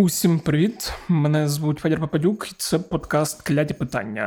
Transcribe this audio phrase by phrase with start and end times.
[0.00, 0.92] Усім привіт!
[1.08, 4.22] Мене звуть Федір Пападюк, і це подкаст Кляті питання.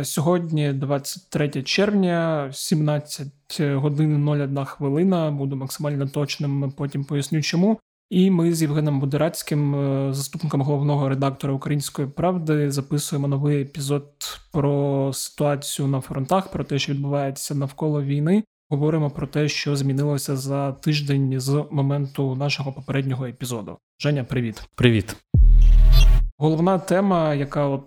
[0.00, 3.28] Е, сьогодні, 23 червня, 17
[3.60, 5.30] годин 01 хвилина.
[5.30, 6.72] Буду максимально точним.
[6.76, 7.80] Потім поясню, чому.
[8.10, 14.08] І ми з Євгеном Будерацьким, е, заступником головного редактора Української правди, записуємо новий епізод
[14.52, 18.44] про ситуацію на фронтах, про те, що відбувається навколо війни.
[18.70, 23.78] Говоримо про те, що змінилося за тиждень з моменту нашого попереднього епізоду.
[24.00, 25.16] Женя, привіт, привіт.
[26.38, 27.84] Головна тема, яка от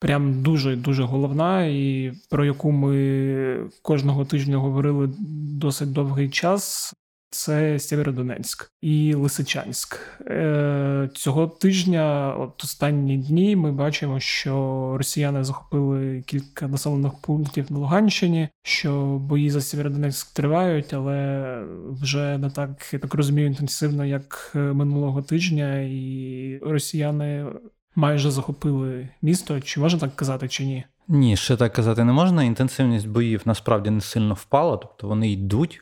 [0.00, 5.10] прям дуже дуже головна, і про яку ми кожного тижня говорили
[5.58, 6.94] досить довгий час,
[7.32, 9.98] це Сєвєродонецьк і Лисичанськ.
[10.26, 17.78] Е, Цього тижня, от останні дні, ми бачимо, що росіяни захопили кілька населених пунктів на
[17.78, 21.58] Луганщині, що бої за Сєвєродонецьк тривають, але
[22.02, 27.46] вже не так я так розумію інтенсивно, як минулого тижня, і росіяни
[27.94, 29.60] майже захопили місто.
[29.60, 30.84] Чи можна так казати, чи ні?
[31.08, 32.44] Ні, ще так казати не можна.
[32.44, 35.80] Інтенсивність боїв насправді не сильно впала, тобто вони йдуть.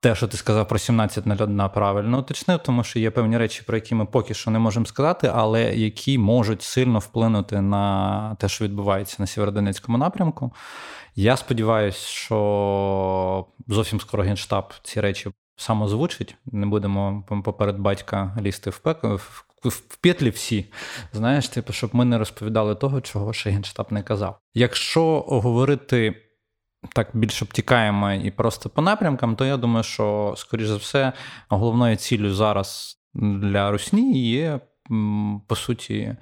[0.00, 3.94] Те, що ти сказав про 17.01, правильно уточнив, тому що є певні речі, про які
[3.94, 9.16] ми поки що не можемо сказати, але які можуть сильно вплинути на те, що відбувається
[9.18, 10.52] на Сєвєродонецькому напрямку.
[11.16, 16.36] Я сподіваюся, що зовсім скоро Генштаб ці речі сам озвучить.
[16.46, 19.04] Не будемо поперед батька лізти в пек
[19.64, 20.72] в петлі всі,
[21.12, 24.38] знаєш, типу, щоб ми не розповідали того, чого ще Генштаб не казав.
[24.54, 26.27] Якщо говорити
[26.94, 31.12] так більш обтікаємо і просто по напрямкам, то я думаю, що, скоріш за все,
[31.48, 34.60] головною ціллю зараз для Русні є,
[35.46, 36.16] по суті,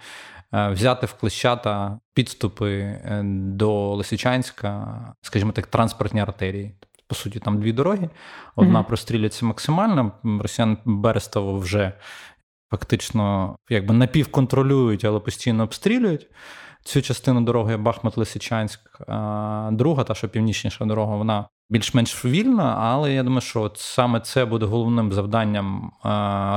[0.54, 6.74] е, взяти в клещата підступи е, до Лисичанська, скажімо так, транспортні артерії.
[7.08, 8.10] По суті, там дві дороги.
[8.56, 8.86] Одна mm-hmm.
[8.86, 10.12] прострілюється максимально.
[10.24, 11.92] Росіян Берестово вже
[12.70, 16.26] фактично якби напівконтролюють, але постійно обстрілюють.
[16.86, 18.78] Цю частину дороги Бахмут-Лисичанськ,
[19.72, 24.44] друга, та що північніша дорога, вона більш-менш вільна, але я думаю, що от саме це
[24.44, 25.92] буде головним завданням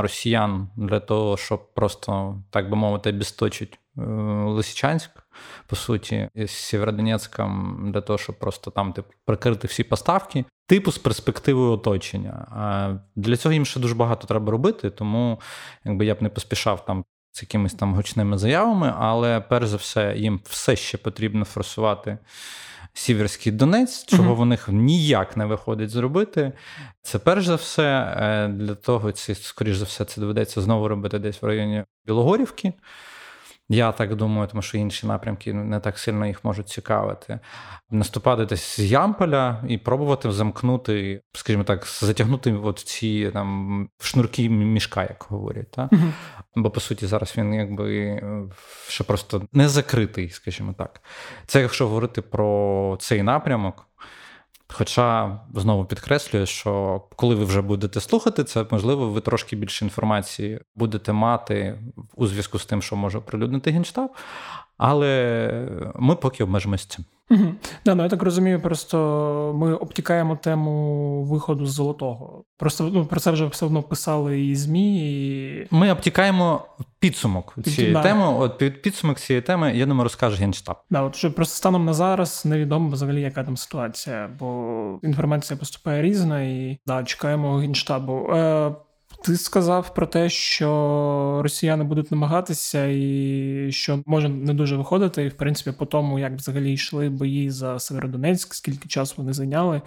[0.02, 4.02] росіян для того, щоб просто, так би мовити, обісточити е,
[4.46, 5.10] Лисичанськ,
[5.68, 10.98] по суті, з Сєвєродонецьком, для того, щоб просто там типу, прикрити всі поставки, типу з
[10.98, 12.46] перспективою оточення.
[13.16, 15.40] Для цього їм ще дуже багато треба робити, тому
[15.86, 17.04] якби я б не поспішав там
[17.40, 22.18] з якимись там гучними заявами, але перш за все їм все ще потрібно форсувати.
[22.94, 24.42] Сіверський Донець, чого uh-huh.
[24.42, 26.52] в них ніяк не виходить зробити.
[27.02, 31.20] Це перш за все, е, для того, це, скоріш за все, це доведеться знову робити
[31.20, 32.74] десь в районі Білогорівки.
[33.72, 37.40] Я так думаю, тому що інші напрямки не так сильно їх можуть цікавити.
[37.90, 45.02] Наступати десь з Ямполя і пробувати замкнути, скажімо так, затягнути от ці там шнурки мішка,
[45.02, 45.72] як говорять.
[45.72, 45.90] Та?
[45.92, 46.12] uh
[46.56, 48.22] Бо по суті зараз він якби
[48.88, 51.02] ще просто не закритий, скажімо так.
[51.46, 53.89] Це якщо говорити про цей напрямок.
[54.74, 60.60] Хоча знову підкреслюю, що коли ви вже будете слухати це, можливо, ви трошки більше інформації
[60.76, 61.80] будете мати
[62.16, 64.10] у зв'язку з тим, що може оприлюднити генштаб,
[64.80, 67.06] але ми поки обмежимося цим.
[67.32, 67.54] Угу.
[67.86, 68.98] Да, ну я так розумію, просто
[69.56, 72.44] ми обтікаємо тему виходу з золотого.
[72.58, 75.12] Просто ну, про це вже все одно писали і ЗМІ.
[75.12, 75.68] і...
[75.72, 76.66] Ми обтікаємо
[77.00, 78.04] підсумок цієї да.
[78.04, 78.26] теми.
[78.26, 80.76] От під підсумок цієї теми, я думаю, розкаже Генштаб.
[80.90, 86.02] Да, от що просто станом на зараз невідомо взагалі, яка там ситуація, бо інформація поступає
[86.02, 88.34] різна, і да, чекаємо Генштабу.
[88.34, 88.72] Е,
[89.24, 95.24] ти сказав про те, що росіяни будуть намагатися, і що може не дуже виходити.
[95.24, 99.82] І в принципі, по тому, як взагалі йшли бої за Северодонецьк, скільки часу вони зайняли.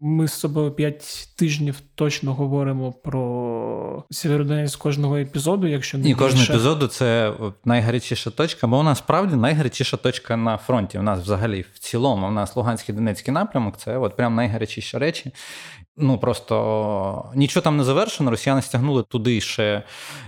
[0.00, 5.66] Ми з собою п'ять тижнів точно говоримо про Северодонецьк кожного епізоду.
[5.66, 7.32] Якщо не І кожного епізоду це
[7.64, 10.98] найгарячіша точка, бо у нас справді найгарячіша точка на фронті.
[10.98, 15.32] У нас взагалі в цілому, у нас Луганський Донецький напрямок це от прям найгарячіші речі.
[16.00, 18.30] Ну просто нічого там не завершено.
[18.30, 19.82] Росіяни стягнули туди ще.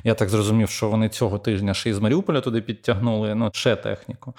[0.05, 3.35] Я так зрозумів, що вони цього тижня ще із Маріуполя туди підтягнули.
[3.35, 4.35] Ну, ще техніку.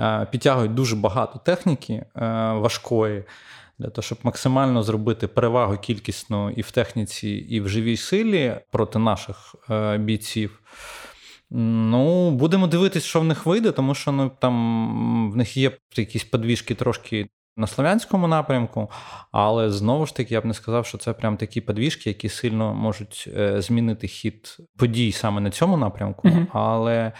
[0.00, 2.06] Е, підтягують дуже багато техніки е,
[2.52, 3.24] важкої.
[3.78, 8.98] Для того, щоб максимально зробити перевагу кількісну і в техніці, і в живій силі проти
[8.98, 10.60] наших е, бійців.
[11.50, 16.24] Ну, будемо дивитися, що в них вийде, тому що ну, там в них є якісь
[16.24, 18.90] подвіжки трошки на слов'янському напрямку,
[19.32, 22.74] але знову ж таки я б не сказав, що це прям такі подвіжки, які сильно
[22.74, 27.12] можуть е, змінити хід подій саме на цьому напрямку, uh але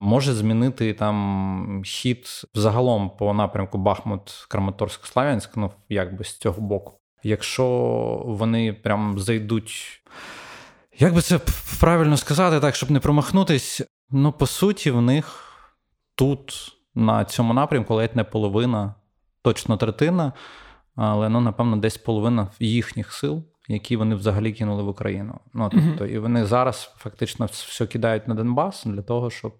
[0.00, 6.98] може змінити там хід загалом по напрямку Бахмут, Краматорськ, Славянськ, ну якби з цього боку.
[7.22, 7.66] Якщо
[8.26, 10.00] вони прям зайдуть.
[10.98, 11.40] Як би це
[11.80, 15.52] правильно сказати, так, щоб не промахнутись, Ну, по суті, в них
[16.14, 18.94] тут на цьому напрямку ледь не половина,
[19.44, 20.32] точно третина,
[20.96, 25.40] але ну, напевно, десь половина їхніх сил, які вони взагалі кинули в Україну.
[25.54, 29.54] Ну, тобто, І вони зараз фактично все кидають на Донбас для того, щоб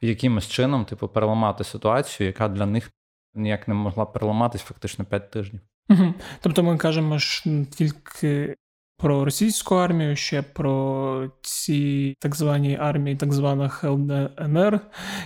[0.00, 2.90] якимось чином типу, переламати ситуацію, яка для них
[3.34, 5.60] ніяк не могла переламатись фактично 5 тижнів.
[5.88, 6.14] Угу.
[6.40, 8.56] Тобто ми кажемо ж тільки
[8.98, 14.80] про російську армію, ще про ці так звані армії, так званих ЛНР,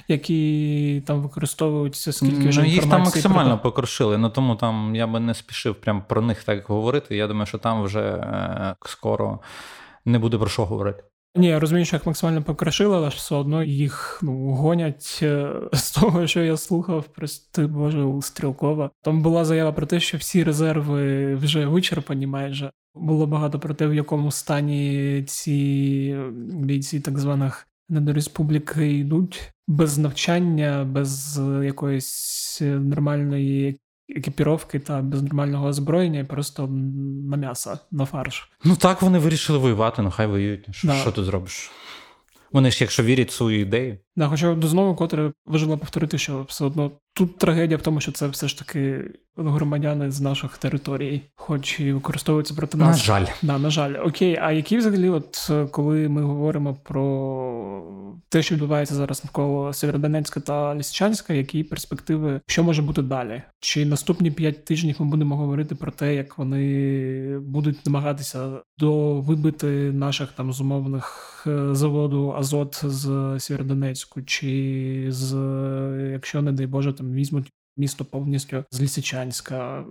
[0.08, 3.70] які там використовуються, скільки вже ну, їх там максимально про...
[3.70, 7.16] покрушили, ну тому там я би не спішив прям про них так говорити.
[7.16, 9.38] Я думаю, що там вже е, скоро
[10.04, 11.02] не буде про що говорити.
[11.34, 15.50] Ні, я розумію, що їх максимально покришили, але ж все одно їх ну, гонять е,
[15.72, 18.90] з того, що я слухав, прости Боже, у Стрілкова.
[19.02, 22.70] Там була заява про те, що всі резерви вже вичерпані майже.
[22.94, 30.84] Було багато про те, в якому стані ці бійці так званих недореспубліки йдуть без навчання,
[30.84, 33.80] без якоїсь нормальної
[34.16, 36.66] екіпіровки та без нормального озброєння, просто
[37.30, 38.50] на м'ясо, на фарш.
[38.64, 40.66] Ну так вони вирішили воювати, ну хай воюють.
[40.70, 40.94] Що, да.
[40.94, 41.70] що ти зробиш?
[42.52, 43.98] Вони ж, якщо вірять в свою ідею.
[44.16, 48.26] Да, хоча знову котре важливо повторити, що все одно тут трагедія в тому, що це
[48.28, 49.04] все ж таки
[49.36, 52.96] громадяни з наших територій, хоч і використовуються проти нас.
[52.96, 53.26] На жаль.
[53.42, 53.94] Да, на жаль.
[54.04, 57.00] Окей, а які взагалі, от коли ми говоримо про
[58.28, 63.42] те, що відбувається зараз навколо Сєвєродонецька та Лісичанська, які перспективи, що може бути далі?
[63.60, 68.48] Чи наступні п'ять тижнів ми будемо говорити про те, як вони будуть намагатися
[68.78, 73.36] довибити наших там зумовних е, заводу Азот з
[74.00, 75.34] Сєвєродонецьку, чи з
[76.12, 79.84] якщо не дай Боже там візьмуть місто повністю з Лісичанська.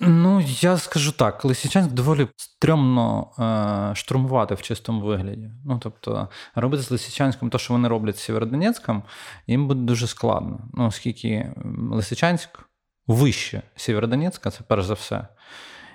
[0.00, 5.50] Ну, я скажу так, Лисичанськ доволі стрьомно е, штурмувати в чистому вигляді.
[5.64, 9.02] Ну, тобто, робити з Лисичанськом те, що вони роблять з Сєвєродонецьком,
[9.46, 10.60] їм буде дуже складно.
[10.74, 11.54] Ну, оскільки
[11.90, 12.48] Лисичанськ
[13.06, 15.28] вище Сєвєродонецька, це перш за все.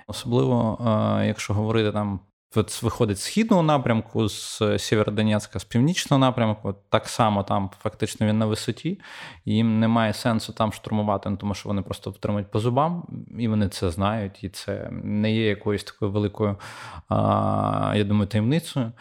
[0.06, 0.78] Особливо,
[1.20, 2.20] е, якщо говорити там
[2.54, 8.38] От виходить з східного напрямку, з Сєвєродонецька, з північного напрямку, так само там фактично він
[8.38, 9.00] на висоті,
[9.44, 13.06] їм немає сенсу там штурмувати, ну, тому що вони просто втримують по зубам,
[13.38, 16.56] і вони це знають, і це не є якоюсь такою великою,
[17.08, 18.92] а, я думаю, таємницею.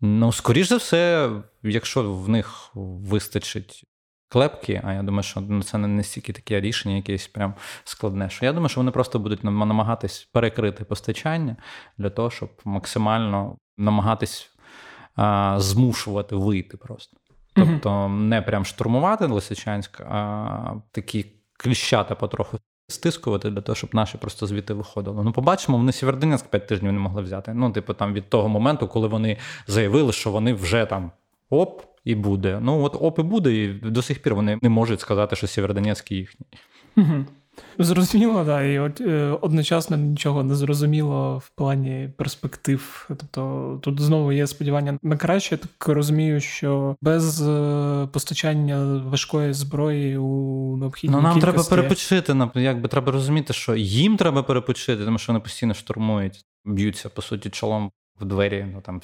[0.00, 1.30] Ну, скоріш за все,
[1.62, 3.84] якщо в них вистачить
[4.32, 8.30] клепки, а я думаю, що ну, це не настільки таке рішення, якесь прям складне.
[8.30, 11.56] Що Я думаю, що вони просто будуть намагатись перекрити постачання
[11.98, 14.50] для того, щоб максимально намагатись
[15.16, 17.16] а, змушувати вийти просто.
[17.54, 21.26] Тобто не прям штурмувати Лисичанськ, а такі
[21.56, 22.58] кліщата потроху
[22.88, 25.24] стискувати для того, щоб наші просто звідти виходили.
[25.24, 27.54] Ну, побачимо, вони Сєвєродонецьк 5 тижнів не могли взяти.
[27.54, 29.36] Ну, типу, там від того моменту, коли вони
[29.66, 31.10] заявили, що вони вже там
[31.50, 32.58] оп і буде.
[32.62, 36.46] Ну от ОП буде, і до сих пір вони не можуть сказати, що Сєвєродонецький їхній.
[36.96, 37.24] Угу.
[37.78, 43.06] Зрозуміло, да, і от е, одночасно нічого не зрозуміло в плані перспектив.
[43.08, 45.54] Тобто тут знову є сподівання на краще.
[45.54, 51.68] Я так розумію, що без е, постачання важкої зброї у необхідній Ну нам кількості...
[51.68, 52.36] треба перепочити.
[52.54, 57.50] якби треба розуміти, що їм треба перепочити, тому що вони постійно штурмують, б'ються по суті
[57.50, 57.90] чолом
[58.22, 59.00] в двері, ну там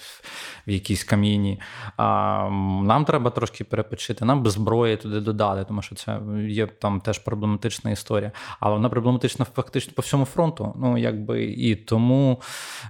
[0.66, 1.60] в якійсь каміні.
[1.96, 2.48] А,
[2.82, 7.18] Нам треба трошки перепочити, нам без зброї туди додати, тому що це є там теж
[7.18, 8.32] проблематична історія.
[8.60, 10.74] Але вона проблематична фактично по всьому фронту.
[10.76, 12.40] Ну якби і тому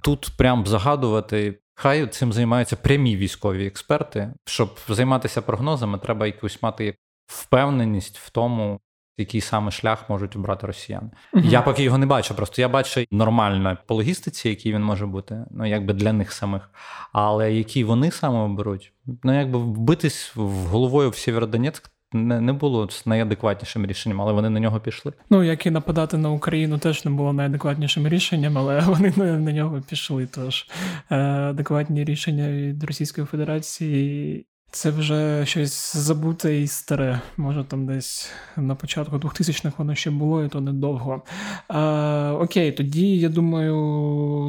[0.03, 1.59] тут прям загадувати.
[1.75, 4.33] Хай цим займаються прямі військові експерти.
[4.45, 6.95] Щоб займатися прогнозами, треба якусь мати
[7.27, 8.79] впевненість в тому,
[9.19, 11.09] який саме шлях можуть обрати росіяни.
[11.33, 12.35] uh Я поки його не бачу.
[12.35, 16.69] Просто я бачу нормально по логістиці, який він може бути, ну якби для них самих.
[17.13, 22.89] Але які вони саме оберуть, ну якби вбитись в головою в Сєвєродонецьк не не було
[23.05, 25.13] найадекватнішим рішенням, але вони на нього пішли.
[25.29, 29.51] Ну як і нападати на Україну теж не було найадекватнішим рішенням, але вони на, на
[29.51, 30.27] нього пішли.
[30.35, 30.67] Тож
[31.09, 37.21] е, адекватні рішення від Російської Федерації це вже щось забуте і старе.
[37.37, 41.21] Може, там десь на початку 2000-х воно ще було, і то недовго.
[41.67, 43.75] А, Окей, тоді я думаю,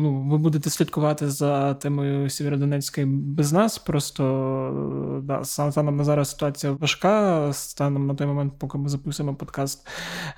[0.02, 3.78] ну, ви будете слідкувати за темою Сєвєродонецької без нас.
[3.78, 7.48] Просто да, станом на зараз ситуація важка.
[7.52, 9.88] Станом на той момент, поки ми записуємо подкаст,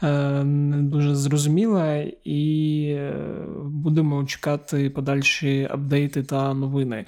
[0.02, 0.08] е,
[0.44, 3.14] не дуже зрозуміла, і е,
[3.64, 7.04] будемо чекати подальші апдейти та новини.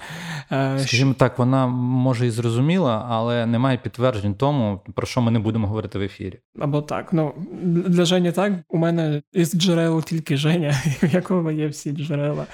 [0.51, 5.31] Е, Скажімо так, вона може і зрозуміла зрозуміла, але немає підтверджень тому, про що ми
[5.31, 6.39] не будемо говорити в ефірі.
[6.59, 7.13] Або так.
[7.13, 8.53] Ну для Жені так.
[8.69, 10.71] У мене із джерел тільки Женя,
[11.03, 12.45] в якого є всі джерела,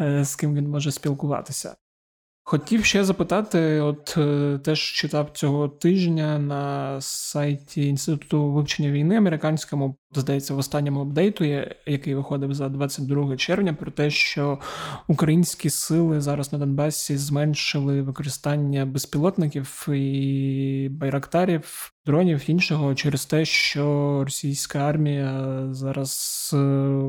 [0.00, 1.76] е, з ким він може спілкуватися.
[2.46, 9.96] Хотів ще запитати, от е, теж читав цього тижня на сайті Інституту вивчення війни американському,
[10.14, 11.44] здається, в останньому апдейту,
[11.86, 14.58] який виходив за 22 червня, про те, що
[15.08, 24.20] українські сили зараз на Донбасі зменшили використання безпілотників і байрактарів, дронів іншого через те, що
[24.24, 27.00] російська армія зараз е,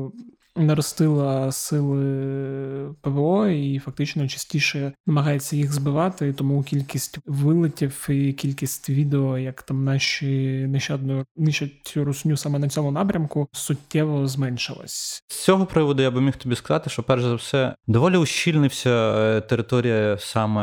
[0.56, 9.38] наростила сили ПВО і фактично частіше намагається їх збивати, тому кількість вилетів і кількість відео,
[9.38, 10.26] як там наші
[10.68, 15.22] нещадно нищать русню саме на цьому напрямку, суттєво зменшилась.
[15.28, 19.40] З цього приводу я би міг тобі сказати, що перш за все доволі ущільнився е,
[19.40, 20.62] територія саме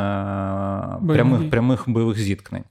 [1.04, 2.64] е, прямих прямих бойових зіткнень.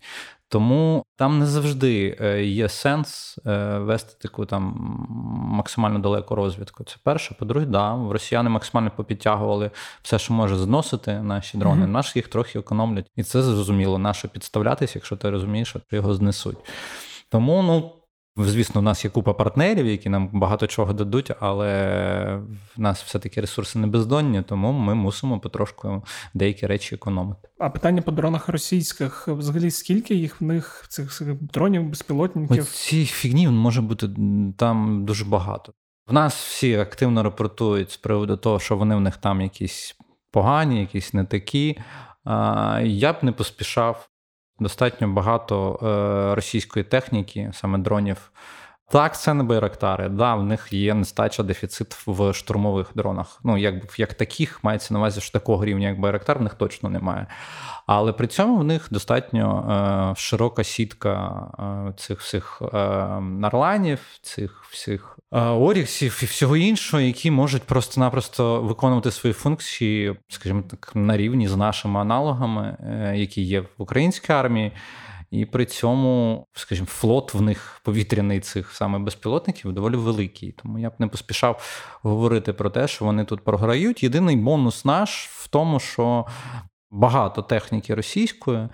[0.52, 4.74] Тому там не завжди е, є сенс е, вести таку там
[5.48, 6.84] максимально далеку розвідку.
[6.84, 7.34] Це перше.
[7.38, 9.70] По-друге, да, росіяни максимально попідтягували
[10.02, 11.86] все, що може зносити наші дрони.
[11.86, 11.90] Mm-hmm.
[11.90, 13.10] Наші їх трохи економлять.
[13.16, 16.58] І це зрозуміло, наше підставлятися, якщо ти розумієш, що його знесуть.
[17.28, 17.92] Тому, ну.
[18.36, 22.42] Звісно, у нас є купа партнерів, які нам багато чого дадуть, але
[22.76, 26.02] в нас все-таки ресурси не бездонні, тому ми мусимо потрошку
[26.34, 27.48] деякі речі економити.
[27.58, 32.64] А питання по дронах російських взагалі скільки їх в них цих дронів, безпілотників?
[32.64, 34.08] Ці фігні може бути
[34.56, 35.72] там дуже багато.
[36.06, 39.96] В нас всі активно рапортують з приводу того, що вони в них там якісь
[40.30, 41.78] погані, якісь не такі.
[42.82, 44.08] Я б не поспішав
[44.62, 48.30] достатньо багато е, російської техніки, саме дронів.
[48.90, 50.08] Так, це не байрактари.
[50.08, 53.40] Да, в них є нестача дефіцит в штурмових дронах.
[53.44, 56.88] Ну, як як таких мається на увазі, що такого рівня, як Байрактар, в них точно
[56.88, 57.26] немає.
[57.86, 61.46] Але при цьому в них достатньо е, широка сітка
[61.88, 62.76] е, цих всіх е,
[63.20, 70.62] нарланів, цих всіх е, оріксів і всього іншого, які можуть просто-напросто виконувати свої функції, скажімо
[70.70, 74.72] так, на рівні з нашими аналогами, е, які є в українській армії.
[75.32, 80.52] І при цьому, скажімо, флот в них повітряний цих саме безпілотників доволі великий.
[80.52, 81.62] Тому я б не поспішав
[82.02, 84.02] говорити про те, що вони тут програють.
[84.02, 86.26] Єдиний бонус наш в тому, що
[86.90, 88.68] багато техніки російської.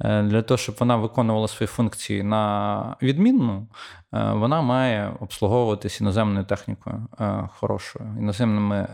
[0.00, 3.68] Е, для того, щоб вона виконувала свої функції на відмінну,
[4.14, 8.88] е, вона має обслуговуватись іноземною технікою е, хорошою, іноземними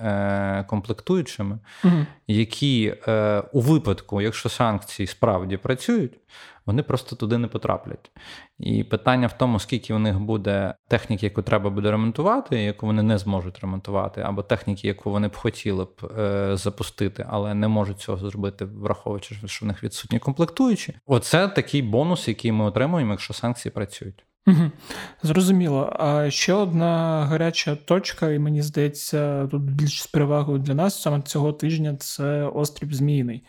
[0.68, 2.06] комплектуючими, угу.
[2.26, 2.94] які
[3.52, 6.12] у випадку, якщо санкції справді працюють,
[6.66, 8.10] вони просто туди не потраплять.
[8.58, 13.02] І питання в тому, скільки у них буде техніки, яку треба буде ремонтувати, яку вони
[13.02, 17.98] не зможуть ремонтувати, або техніки, яку вони б хотіли б е, запустити, але не можуть
[17.98, 20.94] цього зробити, враховуючи, що в них відсутні комплектуючі.
[21.06, 24.24] Оце такий бонус, який ми отримуємо, якщо санкції працюють.
[24.46, 24.70] Угу.
[25.22, 25.96] Зрозуміло.
[25.98, 31.22] А ще одна гаряча точка, і мені здається, тут більш з перевагою для нас саме
[31.22, 33.44] цього тижня це острів Зміїний.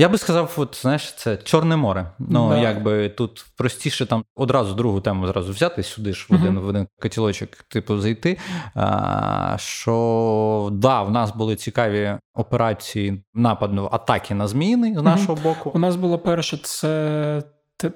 [0.00, 2.10] Я би сказав, от знаєш, це Чорне море.
[2.18, 2.58] Ну да.
[2.58, 6.62] якби тут простіше там одразу другу тему зразу взяти сюди ж в один uh-huh.
[6.62, 8.38] в один котілочок, типу, зайти.
[8.74, 15.42] А, Що да, в нас були цікаві операції нападу атаки на зміни з нашого uh-huh.
[15.42, 15.70] боку.
[15.74, 17.42] У нас було перше це.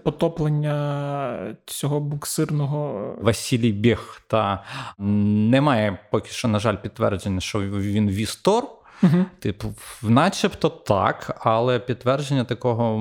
[0.02, 4.64] Потоплення цього буксирного Василій Біг та
[4.98, 8.64] немає поки що, на жаль, підтвердження, що він віз Тор.
[9.02, 9.24] Угу.
[9.38, 13.00] Типу, начебто так, але підтвердження такого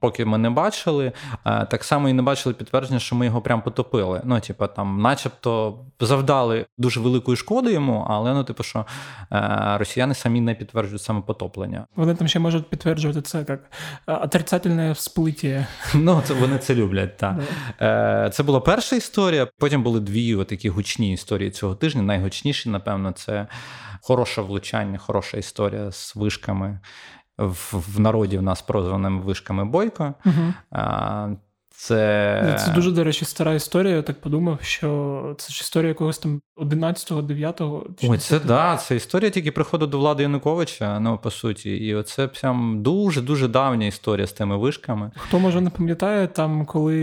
[0.00, 1.12] поки ми не бачили.
[1.46, 4.20] Е, так само і не бачили підтвердження, що ми його прям потопили.
[4.24, 8.86] Ну, типу, там, начебто, завдали дуже великої шкоди йому, але ну, типу, що
[9.32, 11.86] е, росіяни самі не підтверджують саме потоплення.
[11.96, 13.60] Вони там ще можуть підтверджувати це як
[14.08, 15.66] е, отрицательне всплиття.
[15.94, 17.16] Ну, це вони це люблять.
[17.16, 17.36] так.
[18.34, 19.48] Це була перша історія.
[19.58, 22.02] Потім були дві такі гучні історії цього тижня.
[22.02, 23.46] Найгучніші, напевно, це
[24.02, 26.80] хороше влучання, хороша історія з вишками
[27.38, 30.14] в, в народі в нас прозваними вишками Бойко.
[30.26, 30.52] Угу.
[31.82, 33.96] Це Це дуже, до речі, стара історія.
[33.96, 37.86] Я так подумав, що це ж історія якогось там 11-го, 9-го.
[38.02, 41.70] Ой, це да, це історія тільки приходу до влади Януковича, ну по суті.
[41.70, 45.10] І оце прям дуже-дуже давня історія з тими вишками.
[45.16, 46.96] Хто може не пам'ятає, там, коли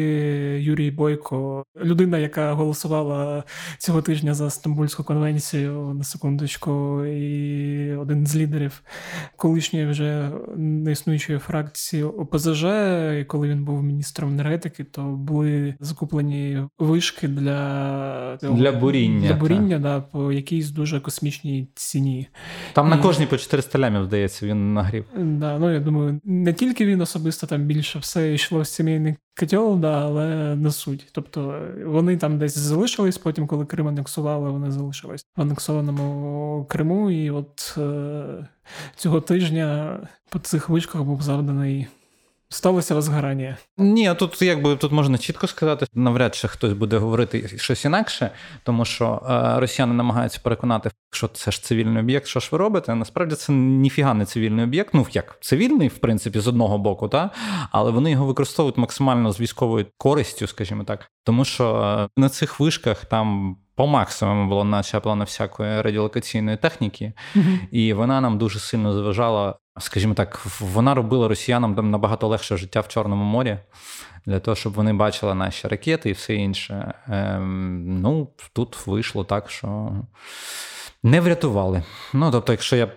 [0.62, 3.44] Юрій Бойко, людина, яка голосувала
[3.78, 8.82] цього тижня за Стамбульську конвенцію на секундочку, і один з лідерів
[9.36, 12.64] колишньої вже неіснуючої фракції ОПЗЖ,
[13.22, 19.36] і коли він був міністром енергетики, енергетики, то були закуплені вишки для для буріння для
[19.36, 22.28] буріння да, по якійсь дуже космічній ціні.
[22.74, 22.90] Там І...
[22.90, 25.06] на кожній по 400 лямів, здається, він нагрів.
[25.16, 29.80] Да, ну я думаю, не тільки він особисто там більше все йшло в сімейний котел,
[29.80, 31.08] да, але не суть.
[31.12, 37.12] Тобто вони там десь залишились, потім, коли Крим анексували, вони залишились в анексованому Криму.
[37.12, 38.48] І от е,
[38.96, 41.88] цього тижня по цих вишках був завданий
[42.50, 43.58] сталося розгорання.
[43.78, 48.32] Ні, тут якби тут можна чітко сказати, навряд чи хтось буде говорити щось інакше,
[48.64, 52.96] тому що е, росіяни намагаються переконати, що це ж цивільний об'єкт, що ж ви робите.
[52.96, 54.94] Насправді це ніфіга не цивільний об'єкт.
[54.94, 57.30] Ну як цивільний, в принципі, з одного боку, та
[57.72, 62.60] але вони його використовують максимально з військовою користю, скажімо так, тому що е, на цих
[62.60, 63.58] вишках там.
[63.78, 67.58] По максимуму було начеплено всякої радіолокаційної техніки, mm-hmm.
[67.72, 72.88] і вона нам дуже сильно заважала скажімо так, вона робила росіянам набагато легше життя в
[72.88, 73.58] Чорному морі
[74.26, 76.94] для того, щоб вони бачили наші ракети і все інше.
[77.08, 79.92] Ем, ну, тут вийшло так, що
[81.04, 81.84] не врятували.
[82.14, 82.92] Ну, тобто, якщо я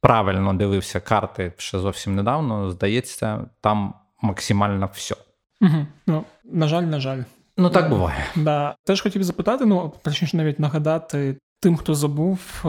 [0.00, 5.14] правильно дивився карти ще зовсім недавно, здається, там максимально все.
[5.60, 5.86] Угу.
[6.06, 7.22] Ну, на жаль, на жаль.
[7.56, 8.24] Ну, так буває.
[8.36, 8.76] Да.
[8.84, 12.64] Теж хотів запитати, ну точніше навіть нагадати тим, хто забув,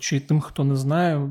[0.00, 1.30] чи тим, хто не знає,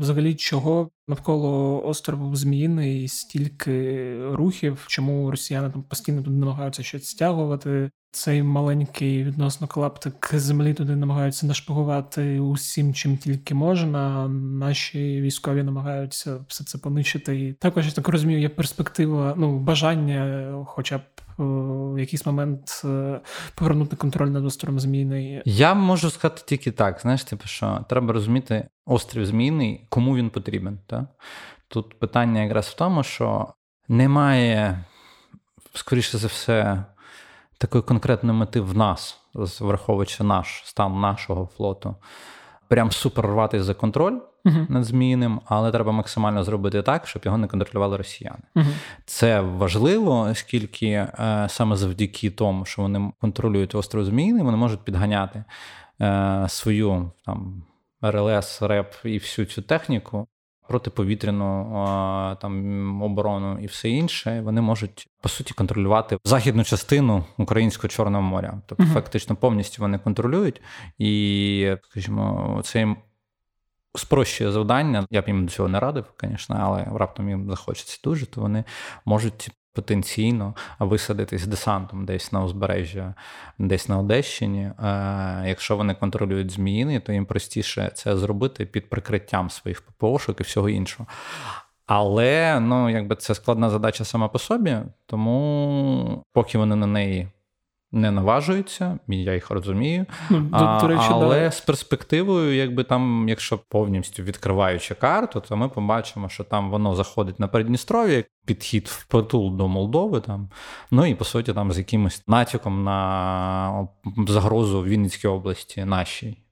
[0.00, 7.90] взагалі чого навколо острову Зміїний стільки рухів, чому росіяни там постійно туди намагаються щось стягувати.
[8.10, 14.28] Цей маленький відносно клаптик землі туди намагаються нашпигувати усім, чим тільки можна.
[14.28, 17.40] Наші військові намагаються все це понищити.
[17.40, 21.02] І також я так розумію, є перспектива, ну бажання, хоча б
[21.38, 23.20] в якийсь момент е,
[23.54, 25.42] повернути контроль над островом Змійний.
[25.44, 30.78] Я можу сказати тільки так: знаєш, типу, що треба розуміти острів Змійний, кому він потрібен.
[30.86, 31.04] Так?
[31.68, 33.54] Тут питання якраз в тому, що
[33.88, 34.84] немає,
[35.74, 36.84] скоріше за все,
[37.58, 39.20] такої конкретної мети в нас,
[39.60, 41.96] враховуючи наш стан нашого флоту,
[42.68, 44.70] прям супер рватися за контроль uh-huh.
[44.70, 48.42] над Зміїним, але треба максимально зробити так, щоб його не контролювали росіяни.
[48.56, 48.74] Uh-huh.
[49.06, 55.44] Це важливо, оскільки е, саме завдяки тому, що вони контролюють остров зміни, вони можуть підганяти
[56.00, 57.62] е, свою там
[58.02, 60.26] РЛС, РЕП і всю цю техніку.
[60.68, 68.22] Протиповітряну там оборону і все інше, вони можуть по суті контролювати західну частину українського чорного
[68.22, 68.62] моря.
[68.66, 68.92] Тобто, uh-huh.
[68.92, 70.60] фактично повністю вони контролюють,
[70.98, 72.96] і скажімо, цей
[73.96, 75.06] спрощує завдання.
[75.10, 78.64] Я б їм до цього не радив, звісно, але раптом їм захочеться дуже, то вони
[79.04, 79.50] можуть.
[79.74, 83.14] Потенційно висадитись десантом десь на узбережжя,
[83.58, 84.62] десь на Одещині.
[84.62, 90.42] Е, якщо вони контролюють зміїни, то їм простіше це зробити під прикриттям своїх ППОшок і
[90.42, 91.08] всього іншого.
[91.86, 97.28] Але ну, якби це складна задача сама по собі, тому поки вони на неї
[97.94, 100.06] не наважуються, я їх розумію.
[100.30, 101.50] Ну, до, до речі, Але да.
[101.50, 107.40] з перспективою, якби там, якщо повністю відкриваючи карту, то ми побачимо, що там воно заходить
[107.40, 110.50] на Придністров'я, підхід в притул до Молдови, там,
[110.90, 113.88] ну і по суті, там з якимось натяком на
[114.28, 116.43] загрозу в Вінницькій області нашій.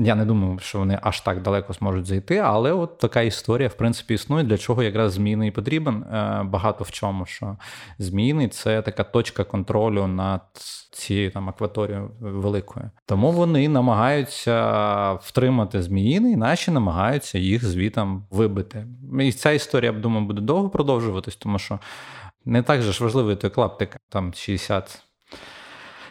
[0.00, 3.74] Я не думаю, що вони аж так далеко зможуть зайти, але от така історія, в
[3.74, 6.02] принципі, існує, для чого якраз зміни і потрібен.
[6.02, 7.56] Е, багато в чому, що
[7.98, 10.42] зміни це така точка контролю над
[10.92, 12.90] цією там акваторією великою.
[13.06, 18.86] Тому вони намагаються втримати зміїни, і наші намагаються їх звітом вибити.
[19.20, 21.78] І ця історія, я думаю, буде довго продовжуватись, тому що
[22.44, 25.02] не так же ж важливий той клаптик, там 60.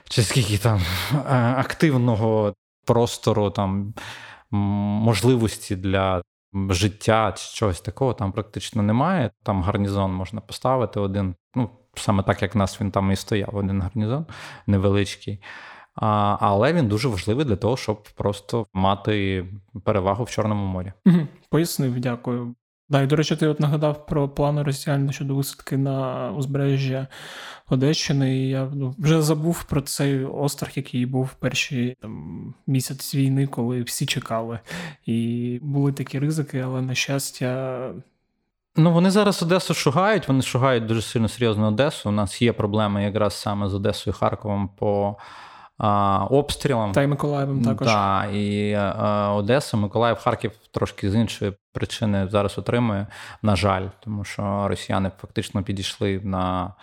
[0.10, 0.82] Чи скільки там
[1.14, 2.54] е, активного
[2.88, 3.94] простору, там
[4.52, 6.22] можливості для
[6.70, 9.32] життя чи чогось такого там практично немає.
[9.44, 11.36] Там гарнізон можна поставити один.
[11.56, 14.26] Ну, саме так, як нас він там і стояв, один гарнізон
[14.68, 15.42] невеличкий.
[15.96, 19.46] А, Але він дуже важливий для того, щоб просто мати
[19.84, 20.94] перевагу в Чорному морі.
[21.50, 22.56] Пояснив, дякую.
[22.90, 27.08] Да, і до речі, ти от нагадав про плани росіян щодо висадки на узбережжя
[27.70, 28.38] Одещини.
[28.38, 33.82] І Я ну, вже забув про цей острах, який був перший там місяць війни, коли
[33.82, 34.60] всі чекали.
[35.06, 37.80] І були такі ризики, але на щастя.
[38.76, 42.10] Ну, вони зараз Одесу шугають, вони шугають дуже сильно серйозно Одесу.
[42.10, 45.18] У нас є проблеми якраз саме з Одесою і Харковом по
[46.30, 46.92] обстрілам.
[46.92, 47.88] Та й Миколаєвом також.
[47.88, 48.78] Так, і
[49.30, 53.08] Одеса, Миколаїв, Харків трошки з іншої причини зараз отримує,
[53.42, 56.74] на жаль, тому що росіяни фактично підійшли на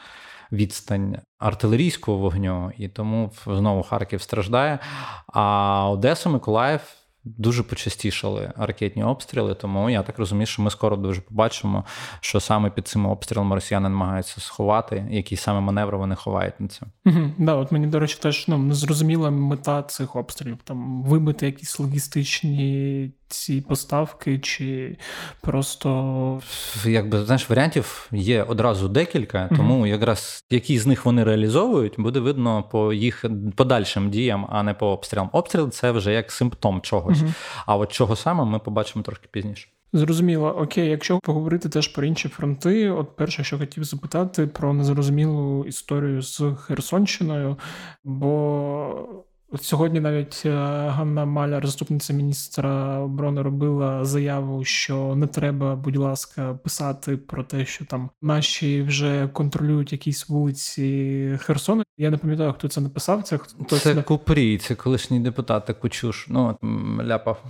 [0.52, 4.78] відстань артилерійського вогню, і тому знову Харків страждає.
[5.26, 6.80] А Одеса, Миколаїв.
[7.24, 9.54] Дуже почастішали ракетні обстріли.
[9.54, 11.84] Тому я так розумію, що ми скоро дуже побачимо,
[12.20, 16.87] що саме під цими обстрілами росіяни намагаються сховати, які саме маневри вони ховають на це.
[17.06, 20.58] Угу, да, от мені до речі, теж ну зрозуміла мета цих обстрілів.
[20.64, 24.96] Там вибити якісь логістичні ці поставки, чи
[25.40, 26.40] просто
[26.84, 29.87] якби знаєш, варіантів є одразу декілька, тому угу.
[29.87, 33.24] якраз які з них вони реалізовують, буде видно по їх
[33.56, 35.30] подальшим діям, а не по обстрілам.
[35.32, 37.22] Обстріл це вже як симптом чогось.
[37.22, 37.32] Угу.
[37.66, 39.68] А от чого саме ми побачимо трошки пізніше.
[39.92, 45.64] Зрозуміло, окей, якщо поговорити теж про інші фронти, от перше, що хотів запитати про незрозумілу
[45.64, 47.56] історію з Херсонщиною,
[48.04, 49.24] бо
[49.55, 50.51] От сьогодні навіть е,
[50.88, 57.67] Ганна Маляр, заступниця міністра оборони, робила заяву, що не треба, будь ласка, писати про те,
[57.67, 61.83] що там наші вже контролюють якісь вулиці Херсону.
[61.99, 63.23] Я не пам'ятаю, хто це написав.
[63.23, 66.27] Це хто це Купрій, це колишній депутат Кучуш.
[66.29, 66.59] Ну
[67.03, 67.45] ляпав.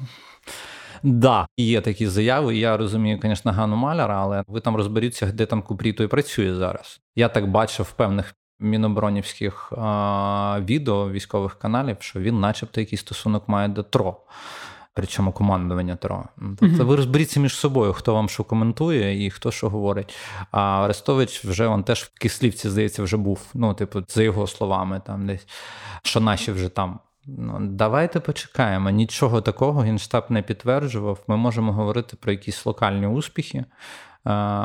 [1.03, 2.57] Да, є такі заяви.
[2.57, 7.01] Я розумію, звісно, Гану Маляра, але ви там розберіться, де там Купрій той працює зараз.
[7.17, 13.49] Я так бачив в певних міноборонівських а, відео військових каналів, що він, начебто, якийсь стосунок
[13.49, 14.17] має до ТРО.
[14.97, 16.25] Причому командування ТРО.
[16.61, 20.17] Тобто ви розберіться між собою, хто вам що коментує і хто що говорить.
[20.51, 23.41] А Арестович вже он теж в кислівці, здається, вже був.
[23.55, 25.47] Ну, типу, за його словами, там десь
[26.03, 26.99] що наші вже там.
[27.27, 28.91] Ну, Давайте почекаємо.
[28.91, 31.19] Нічого такого Генштаб не підтверджував.
[31.27, 33.65] Ми можемо говорити про якісь локальні успіхи.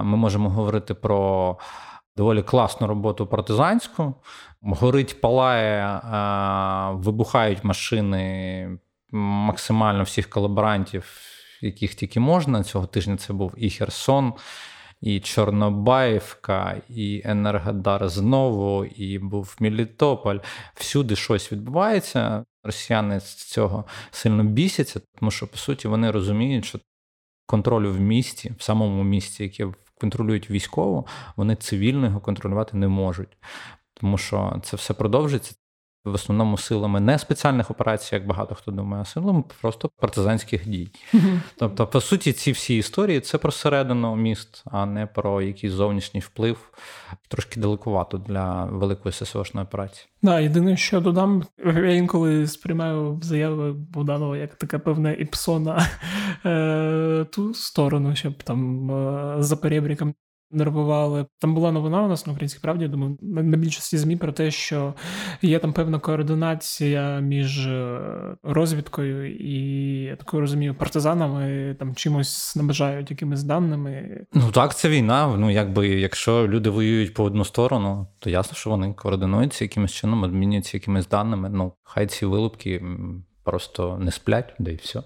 [0.03, 1.57] Ми можемо говорити про
[2.19, 4.13] доволі класну роботу партизанську.
[4.61, 6.01] Горить, палає,
[6.93, 8.77] вибухають машини
[9.11, 11.05] максимально всіх колаборантів,
[11.61, 12.63] яких тільки можна.
[12.63, 14.33] Цього тижня це був і Херсон,
[15.01, 20.39] і Чорнобаївка, і Енергодар знову, і був Мілітополь.
[20.75, 22.45] Всюди щось відбувається.
[22.63, 26.79] Росіяни з цього сильно бісяться, тому що, по суті, вони розуміють, що
[27.45, 29.67] контролю в місті, в самому місті, яке
[29.99, 33.37] контролюють військово, вони цивільно його контролювати не можуть.
[33.93, 35.55] Тому що це все продовжиться
[36.09, 40.91] в основному силами не спеціальних операцій, як багато хто думає, а силами просто партизанських дій.
[41.57, 46.19] Тобто, по суті, ці всі історії це про середину міст, а не про якийсь зовнішній
[46.19, 46.71] вплив.
[47.27, 50.07] Трошки далекувато для великої ССОшної операції.
[50.21, 55.87] Да, єдине, що додам, я інколи сприймаю заяви Богданова як таке певне іпсо на
[56.45, 60.13] е, ту сторону, щоб там е, за перебріком
[60.51, 61.25] нервували.
[61.39, 62.83] Там була новина у нас на українській правді.
[62.83, 64.93] Я думаю, на більшості змі про те, що
[65.41, 67.99] є там певна координація між е,
[68.43, 69.59] розвідкою і
[70.03, 74.25] я так розумію, партизанами там чимось набажають якимись даними.
[74.33, 75.35] Ну так, це війна.
[75.37, 80.23] Ну якби якщо люди воюють по одну сторону, то ясно, що вони координуються якимось чином,
[80.23, 81.49] обмінюються якимись даними.
[81.49, 82.83] Ну хай ці вилупки
[83.49, 85.03] просто не сплять, де і все.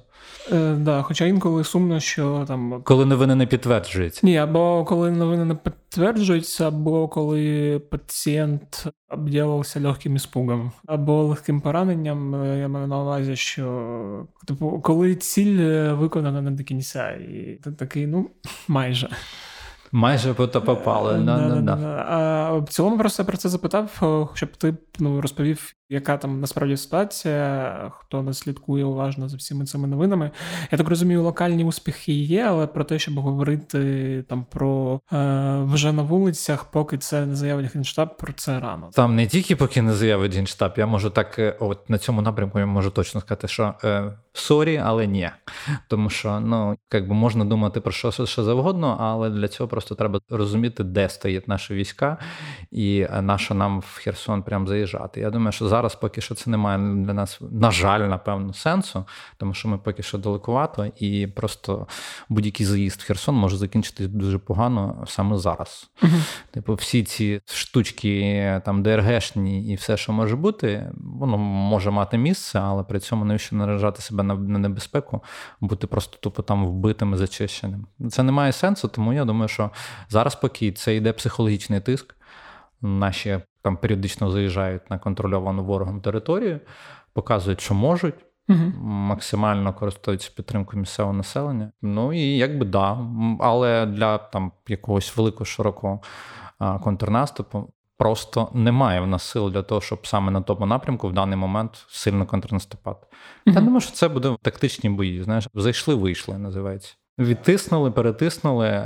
[0.52, 2.82] Е, да, Хоча інколи сумно, що там.
[2.84, 4.22] Коли новини не підтверджуються.
[4.24, 12.36] Ні, або коли новини не підтверджуються, або коли пацієнт обділався легким іспугом, або легким пораненням.
[12.36, 17.60] Е, я маю на увазі, що типу, коли ціль е, виконана не до кінця, і
[17.64, 18.30] ти такий, ну,
[18.68, 19.10] майже.
[19.96, 21.20] Майже то попали.
[21.20, 23.90] Да, А в цілому просто про це запитав,
[24.34, 29.88] щоб ти ну, розповів, яка там насправді ситуація, хто не слідкує уважно за всіми цими
[29.88, 30.32] новинами.
[30.72, 35.92] Я так розумію, локальні успіхи є, але про те, щоб говорити там про е, вже
[35.92, 38.90] на вулицях, поки це не заявить генштаб, про це рано.
[38.94, 42.60] Там не тільки поки не заявить генштаб, я можу так, е, от на цьому напрямку
[42.60, 45.30] я можу точно сказати, що е, sorry, але ні.
[45.88, 50.20] Тому що ну якби можна думати про що, що завгодно, але для цього просто треба
[50.30, 52.18] розуміти, де стоять наші війська,
[52.74, 55.22] і е, на що нам в Херсон прям заїжджати.
[55.22, 59.06] Я думаю, що зараз поки що це не має для нас, на жаль, напевно, сенсу,
[59.38, 61.88] тому що ми поки що далекувато, і просто
[62.30, 65.92] будь-який заїзд в Херсон може закінчитись дуже погано саме зараз.
[66.02, 66.10] uh
[66.52, 72.60] Типу, всі ці штучки, там ДРГшні і все, що може бути, воно може мати місце,
[72.60, 75.24] але при цьому навіщо наражати себе на, на небезпеку,
[75.62, 77.88] бути просто тупо там вбитим і зачищеним.
[78.10, 79.72] Це не має сенсу, тому я думаю, що
[80.10, 82.16] зараз, поки це йде психологічний тиск,
[82.84, 86.60] наші там періодично заїжджають на контрольовану ворогом територію,
[87.14, 88.16] показують, що можуть.
[88.50, 88.60] Угу.
[88.84, 91.72] Максимально користуються підтримкою місцевого населення.
[91.82, 92.98] Ну і якби да.
[93.40, 96.02] Але для там якогось великого широкого
[96.84, 101.38] контрнаступу просто немає в нас сил для того, щоб саме на тому напрямку в даний
[101.38, 103.08] момент сильно контрнаступати.
[103.48, 103.56] Угу.
[103.56, 105.24] Я думаю, що це буде тактичні бої.
[105.24, 106.96] Знаєш, зайшли, вийшли, називається.
[107.20, 108.84] Відтиснули, перетиснули, е,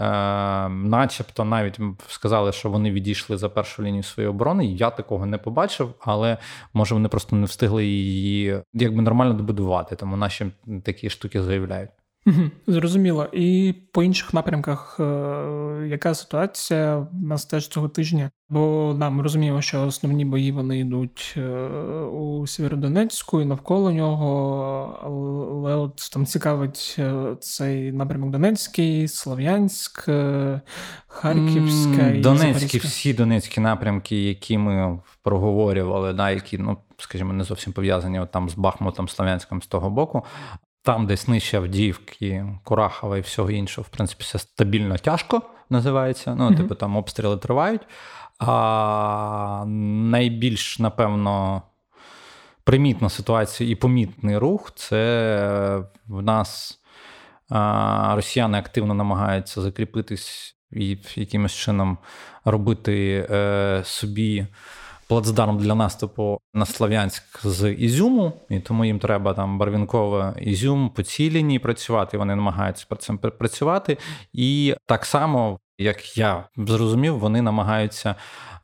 [0.70, 4.66] начебто навіть сказали, що вони відійшли за першу лінію своєї оборони.
[4.66, 6.38] Я такого не побачив, але
[6.74, 10.52] може вони просто не встигли її якби нормально добудувати, тому наші
[10.84, 11.90] такі штуки заявляють.
[12.68, 13.28] Зрозуміло.
[13.34, 15.04] І по інших напрямках, е,
[15.88, 18.32] яка ситуація у нас теж цього тижня?
[18.50, 21.42] Бо да, ми розуміємо, що основні бої вони йдуть е,
[22.06, 30.10] у Сєвєродонецьку і навколо нього, але от там цікавить е, цей напрямок Донецький, Слов'янськ,
[31.08, 37.74] Харківська і Донецькі, всі донецькі напрямки, які ми проговорювали, да, які, ну, скажімо, не зовсім
[37.74, 40.24] пов'язані от там з Бахмутом, Слов'янськом з того боку.
[40.88, 46.36] Там, десь нижче Авдіївки, Курахова і всього іншого, в принципі, все стабільно тяжко називається.
[46.36, 46.58] Ну, mm-hmm.
[46.58, 47.82] типу, там обстріли тривають.
[48.39, 51.62] А найбільш, напевно,
[52.63, 56.80] примітна ситуація і помітний рух це в нас
[57.50, 61.97] а, росіяни активно намагаються закріпитись і якимось чином
[62.45, 64.47] робити е, собі
[65.08, 71.04] плацдарм для наступу на Слов'янськ з Ізюму, і тому їм треба там барвінкове Ізюм по
[71.04, 72.17] цій лінії працювати.
[72.17, 73.98] Вони намагаються про цим працювати.
[74.34, 78.15] І так само, як я зрозумів, вони намагаються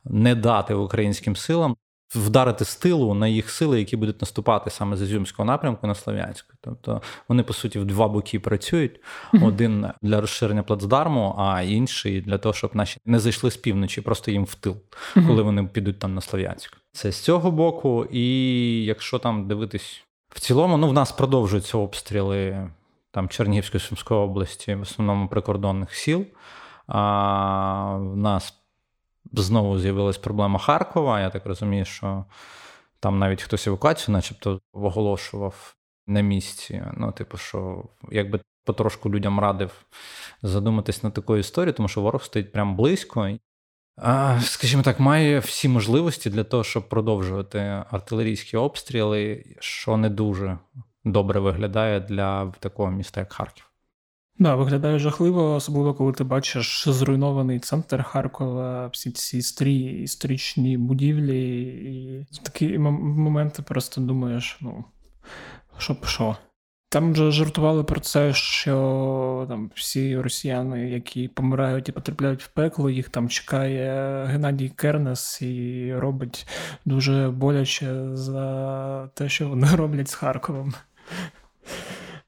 [0.04, 1.76] не дати українським силам
[2.16, 6.52] вдарити з тилу на їх сили, які будуть наступати саме з Ізюмського напрямку на Слов'янську.
[6.60, 9.00] Тобто вони, по суті, в два боки працюють:
[9.42, 14.30] один для розширення плацдарму, а інший для того, щоб наші не зайшли з півночі, просто
[14.30, 14.76] їм в тил,
[15.26, 16.76] коли вони підуть там на Слов'янськ.
[16.92, 22.70] Це з цього боку, і якщо там дивитись в цілому, ну в нас продовжуються обстріли
[23.10, 26.24] там Чернігівської Сумської області, в основному прикордонних сіл.
[26.86, 28.54] А в нас
[29.32, 31.20] знову з'явилась проблема Харкова.
[31.20, 32.24] Я так розумію, що
[33.00, 36.82] там навіть хтось евакуацію, начебто, оголошував на місці.
[36.96, 39.84] Ну, типу, що якби потрошку людям радив
[40.42, 43.38] задуматись на таку історію, тому що ворог стоїть прямо близько.
[44.40, 50.58] Скажімо так, має всі можливості для того, щоб продовжувати артилерійські обстріли, що не дуже
[51.04, 53.70] добре виглядає для такого міста, як Харків.
[54.38, 61.62] Да, виглядає жахливо, особливо коли ти бачиш зруйнований центр Харкова, всі ці старі історичні будівлі,
[61.62, 64.84] і в такі моменти просто думаєш, ну
[65.78, 66.36] що б що.
[66.88, 72.90] Там вже жартували про це, що там всі росіяни, які помирають і потрапляють в пекло,
[72.90, 76.46] їх там чекає Геннадій Кернес і робить
[76.84, 80.74] дуже боляче за те, що вони роблять з Харковом.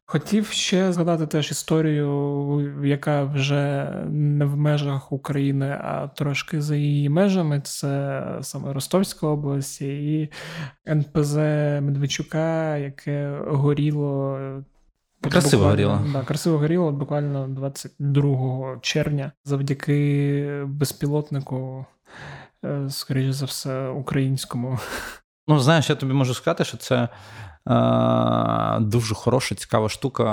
[0.09, 7.09] Хотів ще згадати теж історію, яка вже не в межах України, а трошки за її
[7.09, 7.61] межами.
[7.61, 10.31] Це саме Ростовська область і
[10.89, 11.37] НПЗ
[11.81, 14.39] Медведчука, яке горіло.
[15.21, 16.01] Красиво горіло.
[16.13, 21.87] Да, красиво горіло буквально 22 червня завдяки безпілотнику,
[22.65, 24.79] е, скоріше за все, українському.
[25.49, 27.09] Ну, знаєш, я тобі можу сказати, що це
[28.81, 30.25] Дуже хороша, цікава штука,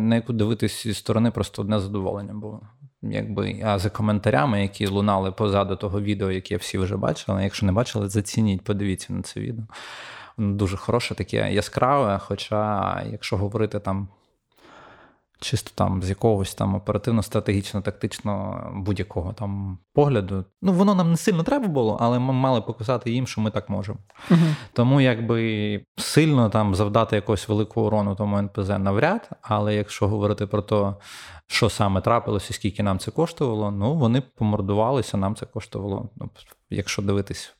[0.00, 2.60] на яку дивитись зі сторони просто одне задоволення було.
[3.02, 7.44] Якби а за коментарями, які лунали позаду того відео, яке всі вже бачили.
[7.44, 9.64] Якщо не бачили, зацініть, подивіться на це відео.
[10.36, 12.20] Воно дуже хороше, таке яскраве.
[12.22, 14.08] Хоча, якщо говорити там
[15.40, 20.44] чисто там з якогось там оперативно-стратегічно-тактично будь-якого там погляду.
[20.62, 23.68] Ну, воно нам не сильно треба було, але ми мали показати їм, що ми так
[23.68, 23.98] можемо.
[24.30, 24.40] Угу.
[24.72, 30.62] Тому якби сильно там завдати якогось великого урону тому НПЗ навряд, але якщо говорити про
[30.62, 30.94] те,
[31.46, 36.08] що саме трапилося, скільки нам це коштувало, ну вони помордувалися, нам це коштувало.
[36.16, 36.30] Ну,
[36.70, 37.54] Якщо дивитись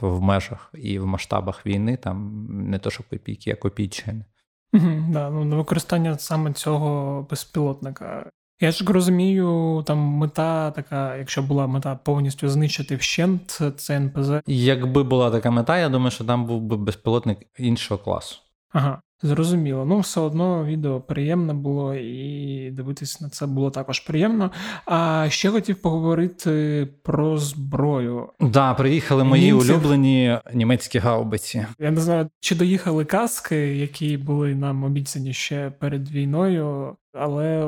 [0.00, 4.24] в межах і в масштабах війни, там не то, що копійки, а копійчини.
[4.72, 8.30] Угу, да, ну, на використання саме цього безпілотника.
[8.60, 14.30] Я ж розумію, там мета така, якщо була мета повністю знищити вщент, це НПЗ.
[14.46, 18.36] Якби була така мета, я думаю, що там був би безпілотник іншого класу.
[18.72, 19.00] Ага.
[19.22, 24.50] Зрозуміло, ну все одно відео приємне було, і дивитись на це було також приємно.
[24.86, 28.28] А ще хотів поговорити про зброю.
[28.40, 29.70] Да, приїхали мої Німців.
[29.76, 31.66] улюблені німецькі гаубиці.
[31.78, 37.64] Я не знаю, чи доїхали каски, які були нам обіцяні ще перед війною, але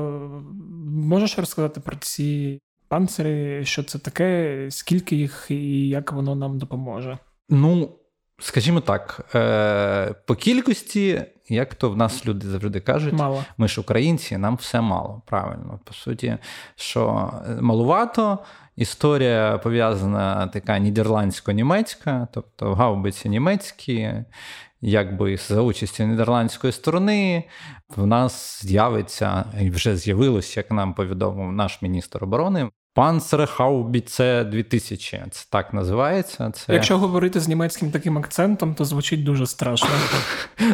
[0.86, 7.18] можеш розказати про ці панцири, що це таке, скільки їх і як воно нам допоможе?
[7.48, 7.96] Ну.
[8.42, 11.22] Скажімо так, е, по кількості
[11.54, 13.44] як то в нас люди завжди кажуть, мало.
[13.58, 15.22] ми ж українці, нам все мало.
[15.26, 15.80] Правильно.
[15.84, 16.36] По суті,
[16.76, 18.38] що малувато.
[18.76, 24.14] Історія пов'язана така нідерландсько-німецька, тобто гаубиці німецькі,
[24.80, 27.44] якби за участі нідерландської сторони,
[27.96, 32.70] в нас з'явиться і вже з'явилось, як нам повідомив наш міністр оборони.
[33.00, 36.50] Панцерхаубіце 2000, це так називається.
[36.50, 36.74] Це...
[36.74, 39.88] Якщо говорити з німецьким таким акцентом, то звучить дуже страшно.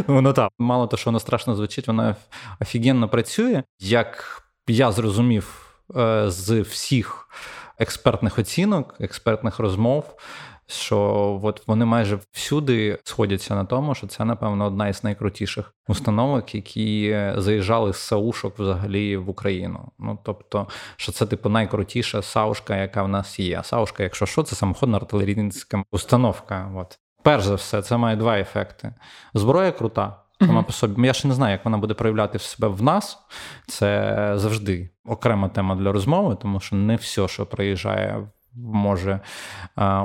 [0.07, 0.51] Воно так.
[0.59, 2.17] Мало того, що воно страшно звучить, воно
[2.61, 3.63] офігенно працює.
[3.81, 7.29] Як я зрозумів е, з всіх
[7.79, 10.17] експертних оцінок, експертних розмов,
[10.67, 16.55] що от вони майже всюди сходяться на тому, що це, напевно, одна із найкрутіших установок,
[16.55, 19.93] які заїжджали з саушок взагалі в Україну.
[19.99, 23.61] Ну тобто, що це типу найкрутіша саушка, яка в нас є.
[23.65, 26.73] Саушка, якщо що, це самоходна артилерійська установка.
[26.77, 26.99] От.
[27.23, 28.95] Перш за все, це має два ефекти.
[29.35, 30.23] Зброя крута.
[30.41, 31.07] Сама по собі.
[31.07, 33.19] Я ще не знаю, як вона буде проявляти в себе в нас.
[33.67, 39.21] Це завжди окрема тема для розмови, тому що не все, що приїжджає може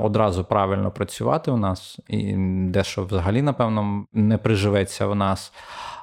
[0.02, 2.36] одразу правильно працювати у нас, і
[2.68, 5.54] дещо взагалі, напевно, не приживеться в нас.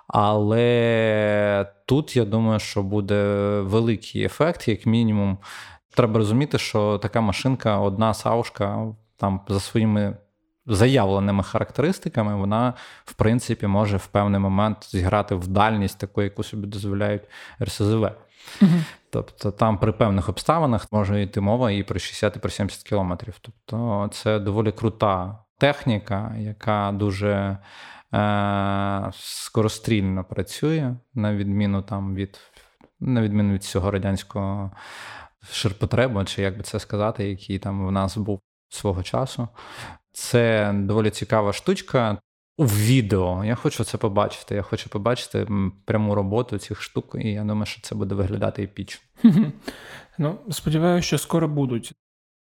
[0.09, 3.25] Але тут я думаю, що буде
[3.61, 5.39] великий ефект, як мінімум.
[5.95, 10.17] Треба розуміти, що така машинка, одна саушка, там за своїми
[10.67, 16.67] заявленими характеристиками, вона, в принципі, може в певний момент зіграти в дальність таку, яку собі
[16.67, 17.23] дозволяють
[17.63, 18.03] РСЗВ.
[18.63, 18.71] Угу.
[19.11, 23.35] Тобто там при певних обставинах може йти мова і про 60 і про 70 кілометрів.
[23.41, 27.59] Тобто це доволі крута техніка, яка дуже
[28.15, 32.41] е, скорострільно працює, на відміну там від
[33.01, 34.71] на відміну від цього радянського
[35.51, 39.49] ширпотребу, чи як би це сказати, який там в нас був свого часу.
[40.13, 42.19] Це доволі цікава штучка
[42.59, 43.45] у відео.
[43.45, 44.55] Я хочу це побачити.
[44.55, 45.49] Я хочу побачити
[45.85, 49.03] пряму роботу цих штук, і я думаю, що це буде виглядати епічно.
[50.21, 51.93] Ну, сподіваюся, що скоро будуть.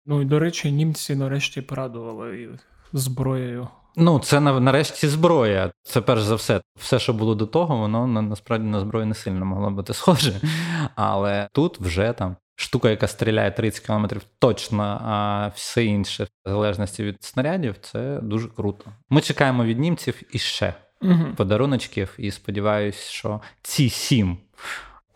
[0.07, 2.59] Ну і до речі, німці нарешті порадували
[2.92, 3.68] зброєю.
[3.96, 5.72] Ну, це нарешті зброя.
[5.83, 6.61] Це перш за все.
[6.79, 10.40] Все, що було до того, воно насправді на зброю не сильно могло бути схоже.
[10.94, 14.07] Але тут вже там штука, яка стріляє 30 км
[14.38, 18.85] точно, а все інше, в залежності від снарядів, це дуже круто.
[19.11, 21.25] Ми чекаємо від німців іще угу.
[21.37, 24.38] подаруночків, і сподіваюся, що ці сім.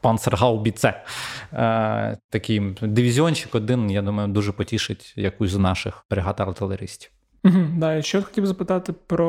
[0.00, 1.04] Панцергаубіце.
[1.52, 7.11] Е, такий дивізіончик один, я думаю, дуже потішить якусь з наших бригад артилеристів.
[7.44, 9.26] Угу, да, ще хотів запитати про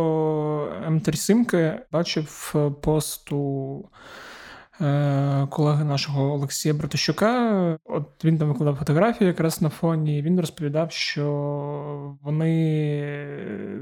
[0.88, 1.80] М3 Симки.
[1.92, 3.90] Бачив посту Е,
[5.50, 7.78] колеги нашого Олексія Братощука.
[7.86, 10.22] От він там викладав фотографію якраз на фоні.
[10.22, 13.28] Він розповідав, що вони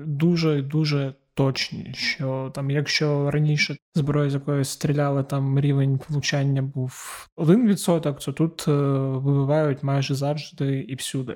[0.05, 1.91] дуже дуже точні.
[1.93, 8.65] Що там, якщо раніше зброя, з якої стріляли, там рівень влучання був 1%, то тут
[8.67, 11.35] е, вибивають майже завжди і всюди.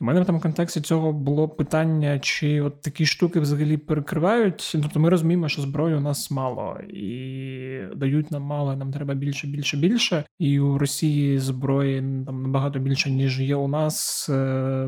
[0.00, 4.70] І в мене в тому контексті цього було питання, чи от такі штуки взагалі перекривають.
[4.72, 9.14] Тобто ми розуміємо, що зброї у нас мало і дають нам мало, і нам треба
[9.14, 10.24] більше, більше, більше.
[10.38, 14.32] І у Росії зброї там набагато більше, ніж є у нас, е,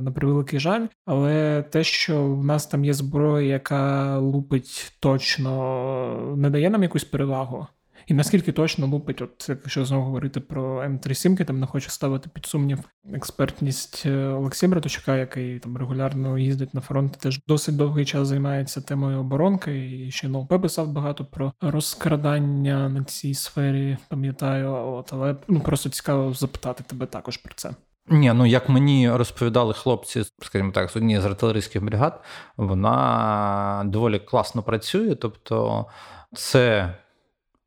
[0.02, 0.86] на превеликий жаль.
[1.06, 4.18] Але те, що в нас там є зброя, яка
[4.48, 7.66] лупить точно, не дає нам якусь перевагу.
[8.06, 12.30] І наскільки точно лупить, от якщо знову говорити про М3 сімки, там не хочу ставити
[12.34, 12.78] під сумнів
[13.12, 18.80] експертність е, Олексія Браточука, який там регулярно їздить на фронт, теж досить довгий час займається
[18.80, 20.04] темою оборонки.
[20.06, 25.61] І ще на ОП писав багато про розкрадання на цій сфері, пам'ятаю, от але ну
[25.61, 27.70] просто цікаво запитати тебе також про це.
[28.10, 32.22] Ні, ну як мені розповідали хлопці, скажімо так, з однієї з артилерійських бригад,
[32.56, 35.14] вона доволі класно працює.
[35.14, 35.86] Тобто,
[36.34, 36.94] це,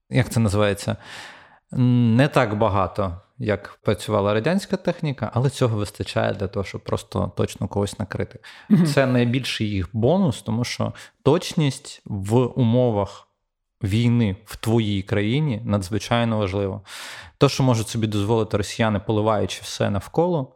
[0.09, 0.95] як це називається,
[1.71, 7.67] не так багато, як працювала радянська техніка, але цього вистачає для того, щоб просто точно
[7.67, 8.39] когось накрити.
[8.93, 13.27] Це найбільший їх бонус, тому що точність в умовах
[13.83, 16.81] війни в твоїй країні надзвичайно важливо.
[17.37, 20.55] То, що можуть собі дозволити росіяни, поливаючи все навколо.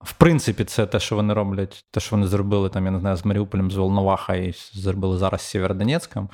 [0.00, 3.16] В принципі, це те, що вони роблять, те, що вони зробили там, я не знаю,
[3.16, 6.30] з Маріуполем, з Волноваха і зробили зараз з Сєвєродонецьком.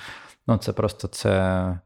[0.47, 1.81] Ну, це просто це.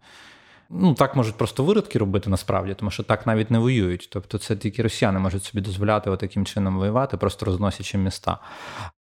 [0.70, 4.08] Ну, так можуть просто виродки робити насправді, тому що так навіть не воюють.
[4.12, 8.38] Тобто, це тільки росіяни можуть собі дозволяти таким чином воювати, просто розносячи міста.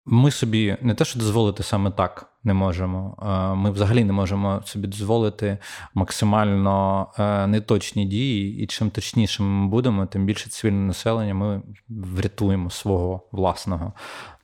[0.04, 3.16] Ми собі не те, що дозволити саме так не можемо.
[3.56, 5.58] Ми взагалі не можемо собі дозволити
[5.94, 12.70] максимально е, неточні дії, і чим точніше ми будемо, тим більше цивільне населення ми врятуємо
[12.70, 13.92] свого власного.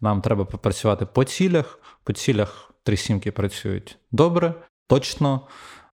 [0.01, 1.81] Нам треба попрацювати по цілях.
[2.05, 4.55] По цілях три сімки працюють добре,
[4.87, 5.41] точно.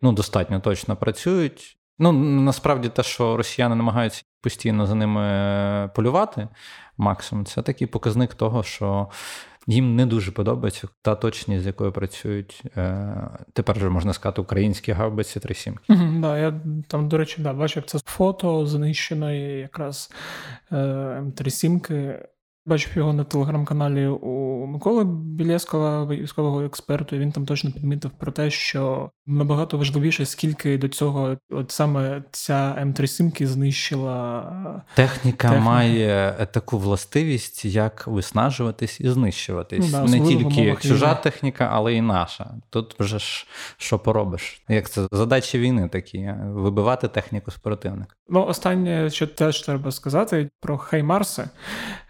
[0.01, 1.77] ну достатньо точно працюють.
[1.99, 6.47] Ну насправді те, що росіяни намагаються постійно за ними полювати,
[6.97, 9.07] максимум, це такий показник того, що
[9.67, 13.15] їм не дуже подобається та точність, з якою працюють е,
[13.53, 15.77] тепер вже можна сказати українські гаубиці 37.
[15.89, 20.11] Угу, да, я там, до речі, да, бачив це фото знищеної якраз
[20.71, 22.19] е, М37.
[22.67, 27.15] Бачив його на телеграм-каналі у Миколи Білєскова, військового експерту.
[27.15, 32.23] і Він там точно підмітив про те, що набагато важливіше, скільки до цього, от саме
[32.31, 35.65] ця М37 знищила техніка, техніка.
[35.65, 39.85] має таку властивість, як виснажуватись і знищуватись.
[39.85, 41.17] Ну, да, Не тільки чужа війни.
[41.23, 42.51] техніка, але й наша.
[42.69, 43.47] Тут вже ж
[43.77, 44.63] що поробиш?
[44.69, 48.15] Як це задачі війни такі вибивати техніку з противника.
[48.29, 51.49] Ну, останнє, що теж треба сказати, про Хаймарси,